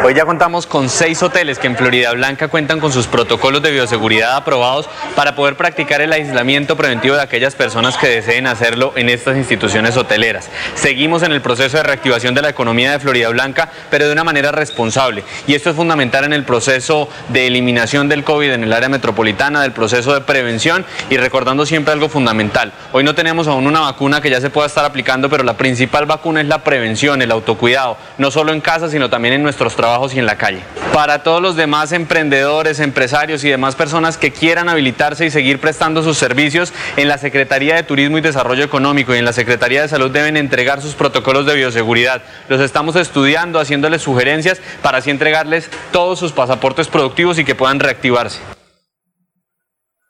Hoy 0.00 0.14
ya 0.14 0.24
contamos 0.24 0.66
con 0.66 0.88
seis 0.88 1.22
hoteles 1.22 1.58
que 1.60 1.68
en 1.68 1.76
Florida 1.76 2.12
Blanca 2.12 2.48
cuentan 2.48 2.80
con 2.80 2.90
sus 2.92 3.06
protocolos 3.06 3.62
de 3.62 3.70
bioseguridad 3.70 4.34
aprobados 4.34 4.88
para 5.14 5.36
poder 5.36 5.54
practicar 5.56 6.00
el 6.00 6.12
aislamiento 6.12 6.76
preventivo 6.76 7.14
de 7.14 7.20
aquellas 7.20 7.54
personas 7.54 7.96
que 7.98 8.08
deseen 8.08 8.48
hacerlo 8.48 8.94
en 8.96 9.10
estas 9.10 9.36
instituciones 9.36 9.96
hoteleras. 9.96 10.48
Seguimos 10.74 11.22
en 11.22 11.30
el 11.30 11.40
proceso 11.40 11.76
de 11.76 11.84
reactivación 11.84 12.34
de 12.34 12.42
la 12.42 12.48
economía 12.48 12.90
de 12.90 12.98
Florida 12.98 13.28
Blanca, 13.28 13.70
pero 13.90 14.06
de 14.06 14.12
una 14.12 14.24
manera 14.24 14.50
responsable. 14.50 15.22
Y 15.46 15.54
esto 15.54 15.70
es 15.70 15.76
fundamental 15.76 16.24
en 16.24 16.32
el 16.32 16.44
proceso 16.44 17.08
de 17.28 17.46
eliminación 17.46 18.08
del 18.08 18.24
COVID 18.24 18.50
en 18.50 18.64
el 18.64 18.72
área 18.72 18.88
metropolitana, 18.88 19.62
del 19.62 19.72
proceso 19.72 20.14
de 20.14 20.22
prevención 20.22 20.84
y 21.10 21.18
recordando 21.18 21.64
siempre 21.64 21.92
algo 21.92 22.08
fundamental. 22.08 22.72
Hoy 22.92 23.04
no 23.04 23.14
tenemos 23.14 23.46
aún 23.46 23.66
una 23.66 23.80
vacuna 23.80 24.20
que 24.20 24.30
ya 24.30 24.40
se 24.40 24.50
pueda 24.50 24.66
estar 24.66 24.86
aplicando, 24.86 25.28
pero 25.28 25.44
la 25.44 25.56
principal 25.58 26.06
vacuna 26.06 26.40
es 26.40 26.48
la 26.48 26.64
prevención, 26.64 27.22
el 27.22 27.30
autocuidado, 27.30 27.98
no 28.18 28.30
solo 28.32 28.52
en 28.52 28.62
casa, 28.62 28.88
sino 28.88 29.10
también 29.10 29.34
en 29.34 29.42
nuestros 29.42 29.76
trabajos 29.82 30.14
y 30.14 30.20
en 30.20 30.26
la 30.26 30.36
calle. 30.36 30.60
Para 30.94 31.24
todos 31.24 31.42
los 31.42 31.56
demás 31.56 31.90
emprendedores, 31.90 32.78
empresarios 32.78 33.42
y 33.42 33.50
demás 33.50 33.74
personas 33.74 34.16
que 34.16 34.30
quieran 34.30 34.68
habilitarse 34.68 35.26
y 35.26 35.30
seguir 35.30 35.58
prestando 35.58 36.04
sus 36.04 36.16
servicios, 36.16 36.72
en 36.96 37.08
la 37.08 37.18
Secretaría 37.18 37.74
de 37.74 37.82
Turismo 37.82 38.16
y 38.16 38.20
Desarrollo 38.20 38.62
Económico 38.62 39.12
y 39.12 39.18
en 39.18 39.24
la 39.24 39.32
Secretaría 39.32 39.82
de 39.82 39.88
Salud 39.88 40.12
deben 40.12 40.36
entregar 40.36 40.80
sus 40.80 40.94
protocolos 40.94 41.46
de 41.46 41.56
bioseguridad. 41.56 42.22
Los 42.48 42.60
estamos 42.60 42.94
estudiando, 42.94 43.58
haciéndoles 43.58 44.02
sugerencias 44.02 44.62
para 44.82 44.98
así 44.98 45.10
entregarles 45.10 45.68
todos 45.90 46.20
sus 46.20 46.30
pasaportes 46.30 46.86
productivos 46.86 47.40
y 47.40 47.44
que 47.44 47.56
puedan 47.56 47.80
reactivarse. 47.80 48.40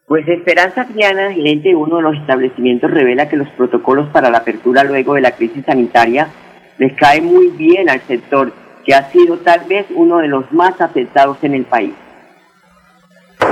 Pues 0.07 0.29
Esperanza 0.29 0.85
Triana, 0.85 1.33
gerente 1.33 1.71
de 1.71 1.77
uno 1.77 1.97
de 1.97 2.03
los 2.03 2.17
establecimientos, 2.19 2.91
revela 2.91 3.31
que 3.31 3.39
los 3.39 3.49
protocolos 3.57 4.11
para 4.11 4.29
la 4.29 4.39
apertura 4.39 4.85
luego 4.85 5.15
de 5.15 5.23
la 5.23 5.31
crisis 5.31 5.65
sanitaria 5.65 6.29
les 6.77 6.93
cae 6.95 7.23
muy 7.23 7.49
bien 7.49 7.89
al 7.89 8.03
sector 8.03 8.53
que 8.85 8.95
ha 8.95 9.11
sido 9.11 9.39
tal 9.39 9.61
vez 9.69 9.87
uno 9.95 10.19
de 10.19 10.29
los 10.29 10.51
más 10.53 10.81
afectados 10.81 11.39
en 11.43 11.55
el 11.55 11.65
país. 11.65 11.95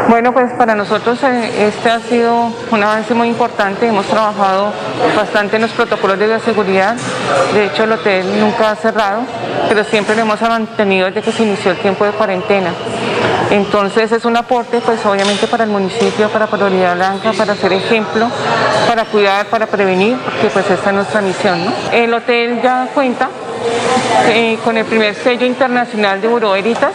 Bueno, 0.09 0.33
pues 0.33 0.53
para 0.53 0.75
nosotros 0.75 1.23
eh, 1.23 1.69
este 1.69 1.91
ha 1.91 2.01
sido 2.01 2.51
un 2.71 2.83
avance 2.83 3.15
muy 3.15 3.29
importante. 3.29 3.87
Hemos 3.87 4.07
trabajado 4.07 4.73
bastante 5.17 5.57
en 5.57 5.63
los 5.63 5.71
protocolos 5.73 6.19
de 6.19 6.27
bioseguridad. 6.27 6.97
De 7.53 7.67
hecho, 7.67 7.85
el 7.85 7.93
hotel 7.93 8.41
nunca 8.41 8.71
ha 8.71 8.77
cerrado, 8.77 9.23
pero 9.69 9.85
siempre 9.85 10.15
lo 10.17 10.23
hemos 10.23 10.41
mantenido 10.43 11.07
desde 11.07 11.23
que 11.23 11.33
se 11.33 11.43
inició 11.43 11.73
el 11.73 11.79
tiempo 11.79 12.05
de 12.05 12.13
cuarentena. 12.13 12.71
Entonces 13.51 14.13
es 14.13 14.25
un 14.25 14.37
aporte, 14.37 14.81
pues 14.81 15.05
obviamente 15.05 15.49
para 15.49 15.65
el 15.65 15.71
municipio, 15.71 16.29
para 16.29 16.47
Florida 16.47 16.95
Blanca, 16.95 17.33
para 17.33 17.55
ser 17.55 17.73
ejemplo, 17.73 18.29
para 18.87 19.05
cuidar, 19.05 19.47
para 19.47 19.67
prevenir, 19.67 20.17
porque 20.25 20.49
pues 20.53 20.71
esta 20.71 20.91
es 20.91 20.97
nuestra 20.97 21.21
misión. 21.21 21.59
El 21.93 22.15
hotel 22.15 22.61
ya 22.63 22.89
cuenta 22.95 23.29
eh, 24.29 24.59
con 24.65 24.77
el 24.77 24.85
primer 24.85 25.15
sello 25.15 25.47
internacional 25.47 26.21
de 26.21 26.29
Buró 26.29 26.53
Veritas, 26.53 26.93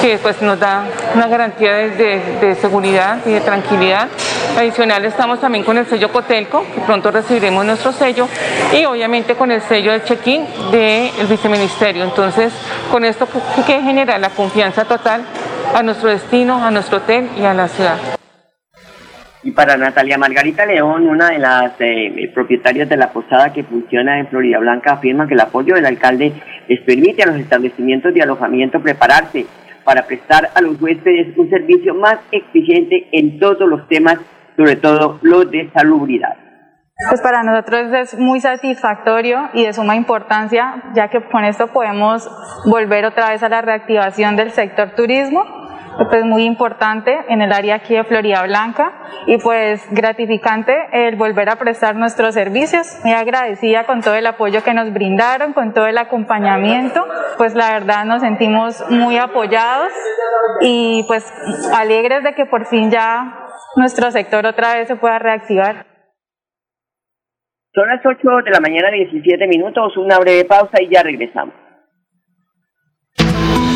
que 0.00 0.18
pues 0.18 0.40
nos 0.42 0.58
da 0.58 0.84
una 1.14 1.26
garantía 1.26 1.74
de, 1.74 2.56
seguridad 2.60 3.18
y 3.26 3.30
de 3.30 3.40
tranquilidad. 3.40 4.08
Adicional 4.56 5.04
estamos 5.04 5.40
también 5.40 5.64
con 5.64 5.78
el 5.78 5.86
sello 5.86 6.12
Cotelco, 6.12 6.64
que 6.74 6.80
pronto 6.80 7.10
recibiremos 7.10 7.64
nuestro 7.64 7.92
sello, 7.92 8.28
y 8.72 8.84
obviamente 8.84 9.34
con 9.34 9.50
el 9.50 9.62
sello 9.62 9.92
de 9.92 10.04
check-in 10.04 10.46
del 10.70 11.26
viceministerio. 11.28 12.04
Entonces, 12.04 12.52
con 12.90 13.04
esto 13.04 13.26
que 13.66 13.80
genera 13.80 14.18
la 14.18 14.30
confianza 14.30 14.84
total 14.84 15.24
a 15.74 15.82
nuestro 15.82 16.10
destino, 16.10 16.64
a 16.64 16.70
nuestro 16.70 16.98
hotel 16.98 17.30
y 17.38 17.44
a 17.44 17.54
la 17.54 17.68
ciudad. 17.68 18.19
Y 19.42 19.52
para 19.52 19.78
Natalia 19.78 20.18
Margarita 20.18 20.66
León, 20.66 21.08
una 21.08 21.30
de 21.30 21.38
las 21.38 21.72
eh, 21.78 22.30
propietarias 22.34 22.88
de 22.90 22.98
la 22.98 23.10
posada 23.10 23.52
que 23.52 23.64
funciona 23.64 24.18
en 24.18 24.28
Florida 24.28 24.58
Blanca, 24.58 24.92
afirma 24.92 25.26
que 25.26 25.32
el 25.32 25.40
apoyo 25.40 25.74
del 25.74 25.86
alcalde 25.86 26.34
les 26.68 26.80
permite 26.80 27.22
a 27.22 27.26
los 27.26 27.36
establecimientos 27.36 28.12
de 28.12 28.22
alojamiento 28.22 28.82
prepararse 28.82 29.46
para 29.82 30.06
prestar 30.06 30.50
a 30.54 30.60
los 30.60 30.80
huéspedes 30.80 31.36
un 31.38 31.48
servicio 31.48 31.94
más 31.94 32.18
exigente 32.30 33.08
en 33.12 33.38
todos 33.38 33.66
los 33.66 33.88
temas, 33.88 34.18
sobre 34.56 34.76
todo 34.76 35.18
los 35.22 35.50
de 35.50 35.70
salubridad. 35.72 36.36
Pues 37.08 37.22
para 37.22 37.42
nosotros 37.42 37.92
es 37.94 38.18
muy 38.18 38.40
satisfactorio 38.40 39.48
y 39.54 39.64
de 39.64 39.72
suma 39.72 39.96
importancia, 39.96 40.82
ya 40.94 41.08
que 41.08 41.22
con 41.22 41.44
esto 41.44 41.68
podemos 41.68 42.30
volver 42.66 43.06
otra 43.06 43.30
vez 43.30 43.42
a 43.42 43.48
la 43.48 43.62
reactivación 43.62 44.36
del 44.36 44.50
sector 44.50 44.90
turismo, 44.90 45.59
pues 46.10 46.24
muy 46.24 46.44
importante 46.44 47.16
en 47.28 47.42
el 47.42 47.52
área 47.52 47.76
aquí 47.76 47.94
de 47.94 48.04
Florida 48.04 48.42
Blanca 48.44 48.92
y 49.26 49.38
pues 49.38 49.86
gratificante 49.90 50.74
el 50.92 51.16
volver 51.16 51.48
a 51.50 51.56
prestar 51.56 51.96
nuestros 51.96 52.34
servicios. 52.34 52.98
Muy 53.04 53.12
agradecida 53.12 53.84
con 53.84 54.00
todo 54.00 54.14
el 54.14 54.26
apoyo 54.26 54.62
que 54.62 54.74
nos 54.74 54.92
brindaron, 54.92 55.52
con 55.52 55.74
todo 55.74 55.86
el 55.86 55.98
acompañamiento, 55.98 57.06
pues 57.36 57.54
la 57.54 57.72
verdad 57.72 58.04
nos 58.04 58.22
sentimos 58.22 58.84
muy 58.90 59.18
apoyados 59.18 59.92
y 60.60 61.04
pues 61.06 61.30
alegres 61.74 62.22
de 62.22 62.34
que 62.34 62.46
por 62.46 62.66
fin 62.66 62.90
ya 62.90 63.46
nuestro 63.76 64.10
sector 64.10 64.46
otra 64.46 64.74
vez 64.74 64.88
se 64.88 64.96
pueda 64.96 65.18
reactivar. 65.18 65.86
Son 67.72 67.88
las 67.88 68.04
8 68.04 68.18
de 68.44 68.50
la 68.50 68.60
mañana, 68.60 68.90
17 68.90 69.46
minutos, 69.46 69.96
una 69.96 70.18
breve 70.18 70.44
pausa 70.44 70.82
y 70.82 70.88
ya 70.88 71.02
regresamos. 71.04 71.54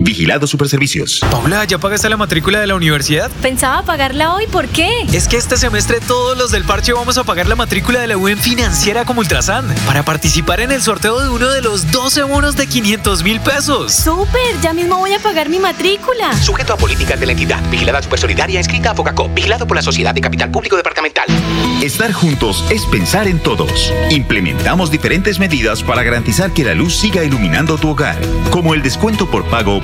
Vigilado 0.00 0.46
Superservicios. 0.46 1.20
Paula, 1.30 1.64
¿ya 1.64 1.78
pagaste 1.78 2.08
la 2.08 2.16
matrícula 2.16 2.60
de 2.60 2.66
la 2.66 2.74
universidad? 2.74 3.30
Pensaba 3.42 3.82
pagarla 3.82 4.34
hoy, 4.34 4.46
¿por 4.46 4.68
qué? 4.68 4.88
Es 5.12 5.28
que 5.28 5.36
este 5.36 5.56
semestre 5.56 6.00
todos 6.00 6.38
los 6.38 6.50
del 6.50 6.64
parche 6.64 6.92
vamos 6.92 7.18
a 7.18 7.24
pagar 7.24 7.46
la 7.46 7.56
matrícula 7.56 8.00
de 8.00 8.06
la 8.06 8.16
UN 8.16 8.38
financiera 8.38 9.04
como 9.04 9.20
Ultrasan 9.20 9.66
para 9.86 10.04
participar 10.04 10.60
en 10.60 10.70
el 10.70 10.82
sorteo 10.82 11.20
de 11.20 11.28
uno 11.28 11.48
de 11.48 11.62
los 11.62 11.90
12 11.90 12.22
bonos 12.22 12.56
de 12.56 12.66
500 12.66 13.22
mil 13.22 13.40
pesos. 13.40 13.92
¡Súper! 13.92 14.60
Ya 14.62 14.72
mismo 14.72 14.98
voy 14.98 15.12
a 15.12 15.18
pagar 15.18 15.48
mi 15.48 15.58
matrícula. 15.58 16.32
Sujeto 16.36 16.74
a 16.74 16.76
políticas 16.76 17.18
de 17.18 17.26
la 17.26 17.32
entidad, 17.32 17.62
vigilada 17.70 18.02
supersolidaria, 18.02 18.60
escrita 18.60 18.92
a 18.92 18.94
Focacop, 18.94 19.34
vigilado 19.34 19.66
por 19.66 19.76
la 19.76 19.82
Sociedad 19.82 20.14
de 20.14 20.20
Capital 20.20 20.50
Público 20.50 20.76
Departamental. 20.76 21.26
Estar 21.82 22.12
juntos 22.12 22.64
es 22.70 22.84
pensar 22.86 23.28
en 23.28 23.40
todos. 23.40 23.92
Implementamos 24.10 24.90
diferentes 24.90 25.38
medidas 25.38 25.82
para 25.82 26.02
garantizar 26.02 26.52
que 26.52 26.64
la 26.64 26.74
luz 26.74 26.96
siga 26.96 27.24
iluminando 27.24 27.76
tu 27.76 27.90
hogar 27.90 28.18
como 28.50 28.74
el 28.74 28.82
descuento 28.82 29.30
por 29.30 29.44
pago 29.48 29.76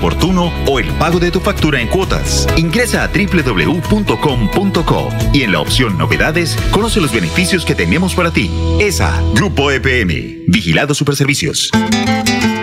o 0.66 0.78
el 0.78 0.88
pago 0.98 1.18
de 1.18 1.30
tu 1.30 1.40
factura 1.40 1.80
en 1.80 1.88
cuotas. 1.88 2.46
Ingresa 2.56 3.04
a 3.04 3.08
www.com.co 3.08 5.08
y 5.32 5.42
en 5.42 5.52
la 5.52 5.60
opción 5.60 5.96
Novedades 5.96 6.56
conoce 6.70 7.00
los 7.00 7.12
beneficios 7.12 7.64
que 7.64 7.74
tenemos 7.74 8.14
para 8.14 8.30
ti. 8.30 8.50
ESA, 8.80 9.22
Grupo 9.34 9.70
EPM, 9.70 10.44
Vigilado 10.46 10.94
Superservicios. 10.94 11.70
Dios 11.72 12.53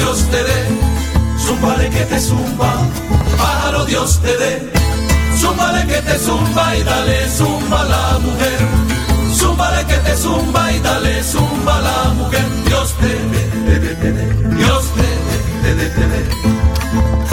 Dios 0.00 0.18
te 0.30 0.42
dé. 0.50 0.60
Zúmbale 1.38 1.90
que 1.90 2.04
te 2.04 2.18
zumba, 2.20 2.72
pájaro 3.36 3.84
Dios 3.84 4.20
te 4.22 4.36
dé. 4.36 4.72
Zúmbale 5.36 5.86
que 5.86 6.00
te 6.02 6.18
zumba 6.18 6.76
y 6.76 6.82
dale 6.82 7.28
zumba 7.28 7.80
a 7.80 7.84
la 7.84 8.18
mujer. 8.18 8.60
Zúmbale 9.34 9.84
que 9.86 9.98
te 10.06 10.16
zumba 10.16 10.72
y 10.72 10.78
dale 10.80 11.22
zumba 11.22 11.76
a 11.76 11.80
la 11.80 12.14
mujer. 12.14 12.46
Dios 12.66 12.94
te 13.00 13.08
dé. 13.08 13.42
Dios 14.56 14.84
te 14.96 15.08
dé, 15.28 15.38
te 15.62 15.74
dé, 15.74 15.86
te 15.96 16.06
dé. 16.12 17.29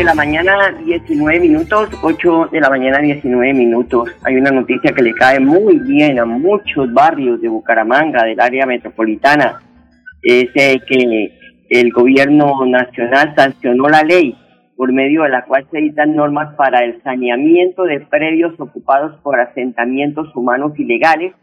De 0.00 0.04
la 0.04 0.14
mañana 0.14 0.72
19 0.82 1.40
minutos, 1.40 1.90
8 2.02 2.48
de 2.50 2.58
la 2.58 2.70
mañana 2.70 3.00
19 3.00 3.52
minutos. 3.52 4.08
Hay 4.24 4.34
una 4.36 4.50
noticia 4.50 4.92
que 4.92 5.02
le 5.02 5.12
cae 5.12 5.38
muy 5.40 5.78
bien 5.78 6.18
a 6.18 6.24
muchos 6.24 6.90
barrios 6.94 7.38
de 7.42 7.48
Bucaramanga, 7.50 8.24
del 8.24 8.40
área 8.40 8.64
metropolitana. 8.64 9.60
Es 10.22 10.48
eh, 10.54 10.80
que 10.88 11.38
el 11.68 11.92
gobierno 11.92 12.64
nacional 12.64 13.34
sancionó 13.36 13.90
la 13.90 14.02
ley 14.02 14.34
por 14.74 14.90
medio 14.90 15.24
de 15.24 15.28
la 15.28 15.44
cual 15.44 15.66
se 15.70 15.80
editan 15.80 16.16
normas 16.16 16.54
para 16.56 16.82
el 16.82 17.02
saneamiento 17.02 17.82
de 17.82 18.00
predios 18.00 18.58
ocupados 18.58 19.20
por 19.20 19.38
asentamientos 19.38 20.34
humanos 20.34 20.72
ilegales 20.78 21.34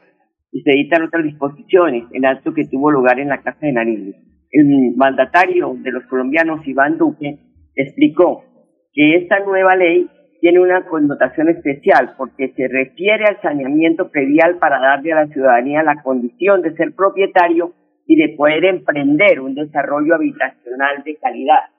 y 0.51 0.63
se 0.63 0.71
editan 0.71 1.03
otras 1.03 1.23
disposiciones, 1.23 2.05
el 2.11 2.25
acto 2.25 2.55
que 2.55 2.65
tuvo 2.65 2.89
lugar 2.89 3.19
en 3.19 3.29
la 3.29 3.43
Casa 3.43 3.59
de 3.61 3.73
Nariz. 3.73 4.15
El 4.49 4.95
mandatario 4.95 5.75
de 5.77 5.91
los 5.91 6.07
colombianos, 6.07 6.67
Iván 6.67 6.97
Duque, 6.97 7.37
explicó 7.77 8.46
que 8.97 9.15
esta 9.17 9.39
nueva 9.41 9.75
ley 9.75 10.09
tiene 10.41 10.59
una 10.59 10.83
connotación 10.87 11.49
especial 11.49 12.15
porque 12.17 12.51
se 12.55 12.67
refiere 12.67 13.25
al 13.25 13.39
saneamiento 13.43 14.09
predial 14.09 14.57
para 14.57 14.79
darle 14.79 15.13
a 15.13 15.21
la 15.21 15.27
ciudadanía 15.27 15.83
la 15.83 16.01
condición 16.01 16.63
de 16.63 16.73
ser 16.73 16.95
propietario 16.95 17.73
y 18.07 18.15
de 18.15 18.35
poder 18.35 18.65
emprender 18.65 19.39
un 19.39 19.53
desarrollo 19.53 20.15
habitacional 20.15 21.03
de 21.03 21.15
calidad. 21.17 21.69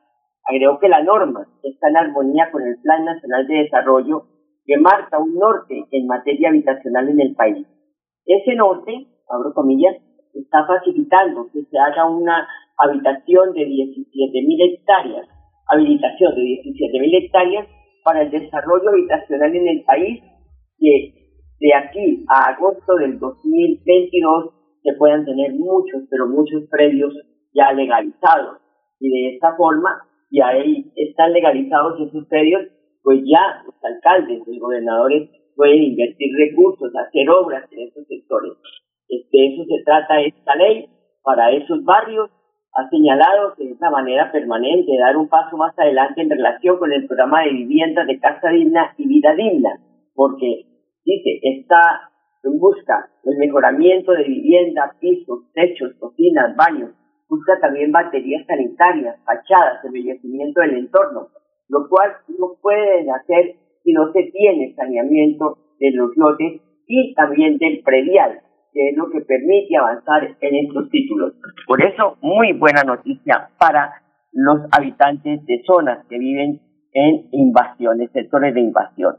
Agregó 0.45 0.79
que 0.79 0.89
la 0.89 1.03
norma 1.03 1.45
está 1.65 1.89
en 1.89 1.97
armonía 1.97 2.53
con 2.53 2.63
el 2.63 2.81
Plan 2.81 3.05
Nacional 3.05 3.49
de 3.49 3.65
Desarrollo 3.65 4.23
que 4.65 4.77
marca 4.77 5.19
un 5.19 5.35
norte 5.35 5.87
en 5.91 6.07
materia 6.07 6.51
habitacional 6.51 7.09
en 7.09 7.21
el 7.21 7.35
país. 7.35 7.67
Ese 8.27 8.55
norte, 8.55 8.93
abro 9.29 9.53
comillas, 9.55 9.97
está 10.35 10.65
facilitando 10.67 11.49
que 11.53 11.65
se 11.65 11.79
haga 11.79 12.09
una 12.09 12.47
habitación 12.79 13.55
de 13.55 13.63
17.000 13.63 14.79
hectáreas 14.79 15.38
habilitación 15.69 16.35
de 16.35 16.43
17.000 16.43 17.25
hectáreas 17.25 17.67
para 18.05 18.23
el 18.23 18.31
desarrollo 18.31 18.91
habitacional 18.91 19.55
en 19.55 19.69
el 19.69 19.85
país 19.85 20.23
que 20.79 21.15
de 21.61 21.75
aquí 21.75 22.25
a 22.29 22.51
agosto 22.51 22.95
del 22.97 23.19
2022 23.19 24.55
se 24.83 24.93
puedan 24.95 25.25
tener 25.25 25.53
muchos, 25.55 26.05
pero 26.09 26.29
muchos 26.29 26.65
predios 26.71 27.13
ya 27.53 27.73
legalizados. 27.73 28.59
Y 29.01 29.11
de 29.11 29.35
esta 29.35 29.57
forma, 29.57 29.91
ya 30.31 30.49
ahí 30.49 30.91
están 30.97 31.33
legalizados 31.33 32.01
esos 32.01 32.27
predios, 32.29 32.63
pues 33.03 33.21
ya 33.25 33.63
los 33.67 33.75
alcaldes, 33.83 34.39
los 34.47 34.59
gobernadores 34.59 35.31
pueden 35.57 35.83
invertir 35.83 36.31
recursos, 36.37 36.93
hacer 36.95 37.29
obras 37.31 37.65
en 37.73 37.89
esos 37.89 38.07
sectores. 38.07 38.53
De 39.09 39.47
eso 39.47 39.65
se 39.65 39.85
trata 39.85 40.21
esta 40.21 40.55
ley 40.55 40.87
para 41.23 41.51
esos 41.53 41.83
barrios. 41.85 42.31
Ha 42.79 42.89
señalado 42.91 43.55
que 43.57 43.73
es 43.73 43.81
la 43.81 43.91
manera 43.91 44.31
permanente 44.31 44.93
de 44.93 44.99
dar 44.99 45.17
un 45.17 45.29
paso 45.29 45.57
más 45.57 45.77
adelante 45.77 46.23
en 46.23 46.31
relación 46.31 46.79
con 46.79 46.93
el 46.93 47.09
programa 47.09 47.43
de 47.43 47.51
viviendas 47.51 48.07
de 48.07 48.21
casa 48.21 48.51
digna 48.51 48.95
y 48.97 49.09
vida 49.09 49.35
digna, 49.35 49.81
porque 50.15 50.63
dice, 51.05 51.41
está 51.43 52.09
en 52.45 52.57
busca 52.61 53.11
del 53.25 53.37
mejoramiento 53.39 54.13
de 54.13 54.23
vivienda, 54.23 54.95
pisos, 55.01 55.51
techos, 55.55 55.93
cocinas, 55.99 56.55
baños, 56.55 56.93
busca 57.29 57.59
también 57.61 57.91
baterías 57.91 58.47
sanitarias, 58.47 59.17
fachadas, 59.25 59.85
embellecimiento 59.85 60.61
del 60.61 60.79
entorno, 60.79 61.31
lo 61.69 61.89
cual 61.89 62.13
no 62.39 62.55
pueden 62.63 63.11
hacer 63.11 63.57
si 63.83 63.93
no 63.93 64.13
se 64.13 64.23
tiene 64.31 64.73
saneamiento 64.77 65.59
de 65.81 65.91
los 65.95 66.17
lotes 66.17 66.63
y 66.87 67.13
también 67.15 67.59
del 67.59 67.83
predial, 67.83 68.39
que 68.79 68.91
es 68.91 68.97
lo 68.97 69.11
que 69.11 69.23
permite 69.23 69.77
avanzar 69.77 70.37
en 70.41 70.55
estos 70.55 70.89
títulos. 70.91 71.35
Por 71.67 71.83
eso, 71.83 72.17
muy 72.23 72.53
buena 72.53 72.85
noticia 72.85 73.51
para 73.59 73.91
los 74.31 74.61
habitantes 74.71 75.45
de 75.47 75.63
zonas 75.67 76.07
que 76.09 76.17
viven 76.17 76.61
en 76.93 77.27
invasiones, 77.33 78.09
sectores 78.13 78.55
de 78.55 78.61
invasión. 78.61 79.17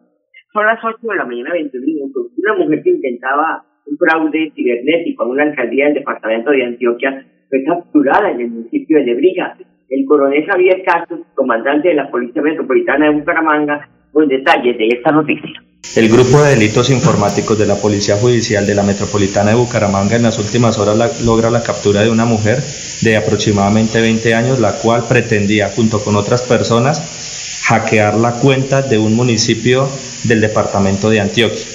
Son 0.53 0.65
las 0.65 0.79
8 0.81 0.95
de 1.01 1.15
la 1.17 1.25
mañana, 1.25 1.51
21 1.51 1.85
minutos. 1.85 2.31
Una 2.37 2.63
mujer 2.63 2.81
que 2.83 2.89
intentaba 2.89 3.65
un 3.85 3.97
fraude 3.97 4.53
cibernético 4.55 5.25
en 5.25 5.31
una 5.31 5.43
alcaldía 5.43 5.85
del 5.87 5.95
departamento 5.95 6.51
de 6.51 6.63
Antioquia 6.63 7.25
fue 7.49 7.63
capturada 7.65 8.31
en 8.31 8.39
el 8.39 8.51
municipio 8.51 8.97
de 8.97 9.07
Lebrija. 9.07 9.57
El 9.89 10.05
coronel 10.05 10.45
Javier 10.45 10.83
Castro, 10.85 11.19
comandante 11.35 11.89
de 11.89 11.95
la 11.95 12.09
Policía 12.09 12.41
Metropolitana 12.41 13.07
de 13.07 13.19
Bucaramanga, 13.19 13.89
con 14.11 14.27
detalles 14.27 14.77
de 14.77 14.87
esta 14.87 15.11
noticia. 15.11 15.63
El 15.95 16.09
grupo 16.09 16.41
de 16.41 16.51
delitos 16.51 16.89
informáticos 16.89 17.57
de 17.57 17.65
la 17.65 17.75
Policía 17.75 18.15
Judicial 18.17 18.67
de 18.67 18.75
la 18.75 18.83
Metropolitana 18.83 19.51
de 19.51 19.55
Bucaramanga 19.55 20.17
en 20.17 20.23
las 20.23 20.37
últimas 20.37 20.77
horas 20.77 21.21
logra 21.21 21.49
la 21.49 21.63
captura 21.63 22.03
de 22.03 22.09
una 22.11 22.25
mujer 22.25 22.61
de 23.01 23.17
aproximadamente 23.17 23.99
20 23.99 24.35
años, 24.35 24.59
la 24.59 24.73
cual 24.73 25.05
pretendía, 25.07 25.69
junto 25.69 26.03
con 26.03 26.15
otras 26.15 26.43
personas, 26.43 27.63
hackear 27.67 28.15
la 28.15 28.33
cuenta 28.33 28.81
de 28.81 28.97
un 28.97 29.15
municipio 29.15 29.89
del 30.25 30.41
departamento 30.41 31.09
de 31.09 31.21
Antioquia. 31.21 31.65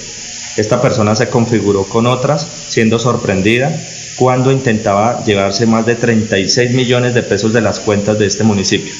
Esta 0.55 0.81
persona 0.81 1.15
se 1.15 1.27
configuró 1.27 1.83
con 1.83 2.05
otras, 2.05 2.47
siendo 2.67 2.99
sorprendida 2.99 3.75
cuando 4.15 4.51
intentaba 4.51 5.23
llevarse 5.25 5.65
más 5.65 5.85
de 5.85 5.95
36 5.95 6.71
millones 6.71 7.13
de 7.13 7.23
pesos 7.23 7.51
de 7.51 7.61
las 7.61 7.79
cuentas 7.81 8.17
de 8.17 8.27
este 8.27 8.43
municipio. 8.43 8.93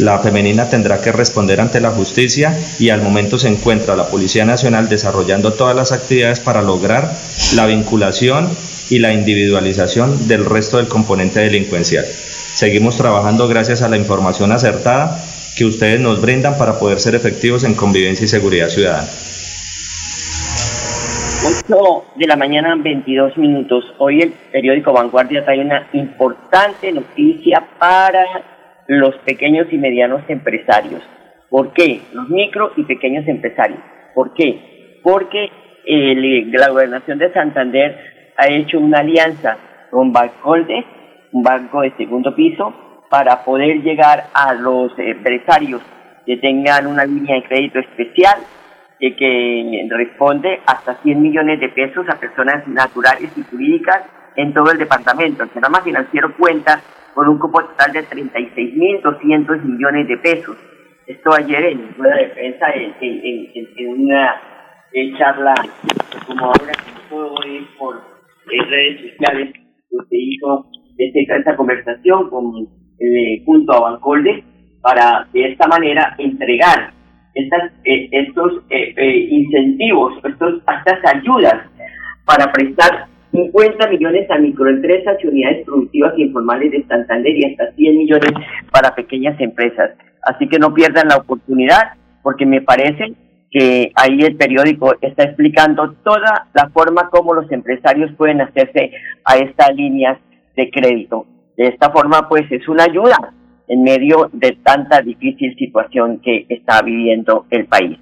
La 0.00 0.18
femenina 0.18 0.70
tendrá 0.70 1.02
que 1.02 1.12
responder 1.12 1.60
ante 1.60 1.78
la 1.78 1.90
justicia 1.90 2.58
y 2.78 2.88
al 2.88 3.02
momento 3.02 3.38
se 3.38 3.48
encuentra 3.48 3.96
la 3.96 4.06
Policía 4.06 4.46
Nacional 4.46 4.88
desarrollando 4.88 5.52
todas 5.52 5.76
las 5.76 5.92
actividades 5.92 6.40
para 6.40 6.62
lograr 6.62 7.12
la 7.54 7.66
vinculación 7.66 8.48
y 8.88 8.98
la 8.98 9.12
individualización 9.12 10.26
del 10.26 10.46
resto 10.46 10.78
del 10.78 10.88
componente 10.88 11.40
delincuencial. 11.40 12.06
Seguimos 12.06 12.96
trabajando 12.96 13.46
gracias 13.46 13.82
a 13.82 13.90
la 13.90 13.98
información 13.98 14.52
acertada 14.52 15.22
que 15.58 15.66
ustedes 15.66 16.00
nos 16.00 16.22
brindan 16.22 16.56
para 16.56 16.78
poder 16.78 16.98
ser 16.98 17.14
efectivos 17.14 17.64
en 17.64 17.74
convivencia 17.74 18.24
y 18.24 18.28
seguridad 18.28 18.68
ciudadana. 18.68 19.08
8 21.68 22.04
de 22.16 22.26
la 22.26 22.36
mañana, 22.36 22.74
22 22.74 23.36
minutos. 23.36 23.84
Hoy 23.98 24.22
el 24.22 24.32
periódico 24.50 24.94
Vanguardia 24.94 25.44
trae 25.44 25.60
una 25.60 25.86
importante 25.92 26.90
noticia 26.90 27.62
para 27.78 28.24
los 28.90 29.14
pequeños 29.18 29.68
y 29.70 29.78
medianos 29.78 30.22
empresarios. 30.26 31.00
¿Por 31.48 31.72
qué? 31.72 32.00
Los 32.12 32.28
micro 32.28 32.72
y 32.76 32.82
pequeños 32.82 33.24
empresarios. 33.28 33.78
¿Por 34.16 34.34
qué? 34.34 34.98
Porque 35.04 35.48
la 35.86 36.70
gobernación 36.70 37.18
de 37.18 37.32
Santander 37.32 37.96
ha 38.36 38.48
hecho 38.48 38.80
una 38.80 38.98
alianza 38.98 39.58
con 39.92 40.12
Bancolde, 40.12 40.84
un 41.30 41.44
banco 41.44 41.82
de 41.82 41.92
segundo 41.92 42.34
piso, 42.34 43.04
para 43.08 43.44
poder 43.44 43.80
llegar 43.82 44.24
a 44.34 44.54
los 44.54 44.92
empresarios 44.98 45.82
que 46.26 46.38
tengan 46.38 46.88
una 46.88 47.04
línea 47.04 47.36
de 47.36 47.44
crédito 47.44 47.78
especial 47.78 48.40
que 48.98 49.88
responde 49.88 50.60
hasta 50.66 51.00
100 51.00 51.22
millones 51.22 51.60
de 51.60 51.68
pesos 51.68 52.08
a 52.08 52.18
personas 52.18 52.66
naturales 52.66 53.30
y 53.36 53.42
jurídicas 53.44 54.02
en 54.34 54.52
todo 54.52 54.72
el 54.72 54.78
departamento. 54.78 55.44
El 55.44 55.50
programa 55.50 55.80
financiero 55.80 56.34
cuenta 56.36 56.80
con 57.14 57.28
un 57.28 57.38
cupo 57.38 57.62
total 57.64 57.92
de 57.92 58.04
36.200 58.04 59.62
millones 59.62 60.08
de 60.08 60.16
pesos. 60.18 60.56
Esto 61.06 61.32
ayer 61.34 61.64
en 61.64 61.94
la 61.98 62.16
defensa, 62.16 62.66
en, 62.70 62.94
en, 63.00 63.88
una 63.88 64.40
charla, 65.18 65.54
como 66.26 66.46
ahora 66.46 66.72
todo 67.08 67.34
es 67.44 67.62
por 67.78 68.00
redes 68.46 69.10
sociales, 69.10 69.52
se 70.08 70.16
hizo 70.16 70.66
esta 70.98 71.56
conversación 71.56 72.30
con, 72.30 72.68
eh, 72.98 73.42
junto 73.44 73.72
a 73.72 73.80
Bancolde 73.80 74.44
para 74.82 75.26
de 75.32 75.52
esta 75.52 75.66
manera 75.66 76.14
entregar 76.18 76.92
estas, 77.34 77.72
eh, 77.84 78.08
estos 78.12 78.62
eh, 78.70 78.94
eh, 78.96 79.28
incentivos, 79.30 80.14
estos, 80.24 80.62
estas 80.78 81.14
ayudas 81.14 81.66
para 82.24 82.52
prestar 82.52 83.06
50 83.44 83.88
millones 83.88 84.30
a 84.30 84.38
microempresas 84.38 85.16
y 85.22 85.26
unidades 85.26 85.64
productivas 85.64 86.18
informales 86.18 86.72
de 86.72 86.84
Santander 86.86 87.36
y 87.36 87.44
hasta 87.44 87.72
100 87.72 87.98
millones 87.98 88.32
para 88.70 88.94
pequeñas 88.94 89.40
empresas. 89.40 89.92
Así 90.22 90.48
que 90.48 90.58
no 90.58 90.74
pierdan 90.74 91.08
la 91.08 91.16
oportunidad 91.16 91.94
porque 92.22 92.46
me 92.46 92.60
parece 92.60 93.14
que 93.50 93.90
ahí 93.96 94.20
el 94.20 94.36
periódico 94.36 94.94
está 95.00 95.24
explicando 95.24 95.92
toda 96.04 96.48
la 96.54 96.68
forma 96.70 97.08
como 97.10 97.34
los 97.34 97.50
empresarios 97.50 98.12
pueden 98.16 98.40
hacerse 98.40 98.92
a 99.24 99.38
estas 99.38 99.74
líneas 99.74 100.18
de 100.56 100.70
crédito. 100.70 101.26
De 101.56 101.66
esta 101.68 101.90
forma, 101.90 102.28
pues 102.28 102.50
es 102.50 102.68
una 102.68 102.84
ayuda 102.84 103.34
en 103.66 103.82
medio 103.82 104.30
de 104.32 104.56
tanta 104.62 105.00
difícil 105.00 105.54
situación 105.56 106.20
que 106.20 106.46
está 106.48 106.82
viviendo 106.82 107.46
el 107.50 107.66
país. 107.66 107.98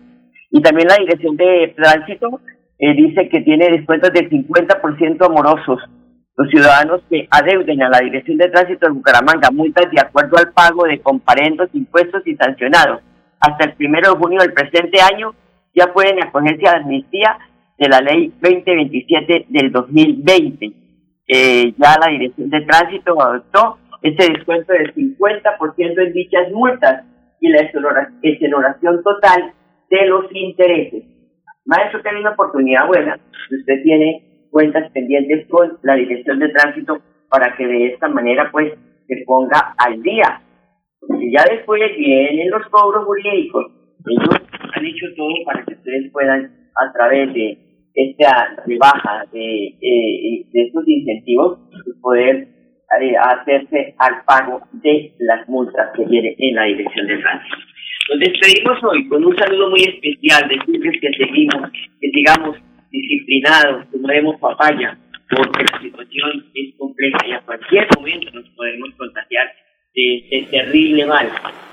Y 0.50 0.60
también 0.60 0.88
la 0.88 0.96
Dirección 0.96 1.36
de 1.36 1.74
Tránsito 1.76 2.40
eh, 2.78 2.94
dice 2.94 3.28
que 3.28 3.40
tiene 3.40 3.70
descuentos 3.70 4.12
del 4.12 4.30
50% 4.30 5.26
amorosos. 5.26 5.80
Los 6.36 6.48
ciudadanos 6.50 7.02
que 7.10 7.26
adeuden 7.30 7.82
a 7.82 7.88
la 7.88 7.98
Dirección 7.98 8.38
de 8.38 8.48
Tránsito 8.48 8.86
de 8.86 8.92
Bucaramanga 8.92 9.50
multas 9.50 9.90
de 9.90 10.00
acuerdo 10.00 10.36
al 10.38 10.52
pago 10.52 10.84
de 10.84 11.00
comparendos, 11.00 11.68
impuestos 11.72 12.24
y 12.26 12.36
sancionados 12.36 13.00
hasta 13.40 13.64
el 13.66 13.74
primero 13.74 14.12
de 14.12 14.18
junio 14.18 14.40
del 14.40 14.52
presente 14.52 15.00
año 15.00 15.34
ya 15.74 15.92
pueden 15.92 16.22
acogerse 16.22 16.66
a 16.66 16.72
la 16.72 16.78
amnistía 16.78 17.38
de 17.78 17.88
la 17.88 18.00
ley 18.00 18.32
2027 18.40 19.46
del 19.48 19.70
2020. 19.70 20.72
Eh, 21.28 21.74
ya 21.76 21.96
la 22.00 22.10
Dirección 22.10 22.50
de 22.50 22.62
Tránsito 22.62 23.20
adoptó 23.20 23.78
ese 24.02 24.32
descuento 24.32 24.72
del 24.72 24.94
50% 24.94 26.06
en 26.06 26.12
dichas 26.12 26.50
multas 26.52 27.04
y 27.40 27.48
la 27.48 27.60
exoneración 27.60 29.02
total 29.02 29.52
de 29.90 30.06
los 30.06 30.24
intereses. 30.32 31.04
Maestro, 31.68 32.00
tiene 32.00 32.20
una 32.20 32.30
oportunidad 32.30 32.86
buena. 32.86 33.20
Usted 33.50 33.82
tiene 33.82 34.48
cuentas 34.50 34.90
pendientes 34.92 35.46
con 35.48 35.78
la 35.82 35.96
Dirección 35.96 36.38
de 36.38 36.48
Tránsito 36.48 36.98
para 37.28 37.54
que 37.56 37.66
de 37.66 37.88
esta 37.88 38.08
manera 38.08 38.48
pues 38.50 38.72
se 39.06 39.24
ponga 39.26 39.74
al 39.76 40.02
día. 40.02 40.40
Porque 40.98 41.30
ya 41.30 41.44
después 41.50 41.82
vienen 41.98 42.50
los 42.50 42.66
cobros 42.68 43.04
jurídicos. 43.04 43.66
Ellos 44.06 44.40
han 44.74 44.86
hecho 44.86 45.06
todo 45.14 45.28
para 45.44 45.62
que 45.66 45.74
ustedes 45.74 46.10
puedan, 46.10 46.70
a 46.74 46.92
través 46.94 47.34
de 47.34 47.58
esta 47.92 48.56
rebaja 48.66 49.26
de, 49.30 49.66
eh, 49.66 50.46
de 50.50 50.62
estos 50.62 50.88
incentivos, 50.88 51.58
poder 52.00 52.48
eh, 52.98 53.14
hacerse 53.14 53.94
al 53.98 54.24
pago 54.24 54.62
de 54.72 55.12
las 55.18 55.46
multas 55.50 55.90
que 55.94 56.04
viene 56.06 56.34
en 56.38 56.54
la 56.54 56.64
dirección 56.64 57.06
de 57.08 57.18
tránsito. 57.18 57.56
Nos 58.08 58.20
despedimos 58.20 58.78
hoy 58.84 59.06
con 59.08 59.22
un 59.22 59.36
saludo 59.36 59.68
muy 59.68 59.82
especial, 59.82 60.48
decirles 60.48 60.98
que 60.98 61.12
seguimos, 61.12 61.70
que 62.00 62.10
sigamos 62.10 62.56
disciplinados, 62.90 63.86
que 63.90 64.22
no 64.22 64.38
papaya, 64.38 64.98
porque 65.28 65.64
la 65.70 65.80
situación 65.80 66.46
es 66.54 66.74
compleja 66.78 67.18
y 67.26 67.32
a 67.32 67.40
cualquier 67.40 67.86
momento 67.98 68.30
nos 68.32 68.48
podemos 68.50 68.94
contagiar 68.96 69.52
de 69.94 70.16
este 70.16 70.42
terrible 70.50 71.04
mal, 71.04 71.28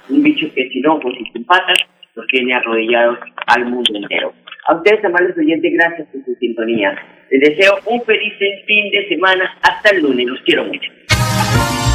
un 0.10 0.24
bicho 0.24 0.54
que 0.54 0.68
sin 0.70 0.86
ojos 0.86 1.14
y 1.18 1.32
sin 1.32 1.46
patas 1.46 1.78
nos 2.18 2.28
tiene 2.28 2.54
arrodillados 2.54 3.20
al 3.48 3.66
mundo 3.66 3.92
entero. 3.96 4.34
A 4.68 4.76
ustedes, 4.76 5.06
amables 5.06 5.38
oyentes, 5.38 5.72
gracias 5.74 6.08
por 6.10 6.26
su 6.26 6.36
sintonía. 6.36 6.96
Les 7.30 7.40
deseo 7.40 7.76
un 7.86 8.02
feliz 8.02 8.34
fin 8.66 8.92
de 8.92 9.08
semana. 9.08 9.58
Hasta 9.62 9.92
el 9.92 10.02
lunes. 10.02 10.26
Los 10.26 10.42
quiero 10.42 10.66
mucho. 10.66 10.92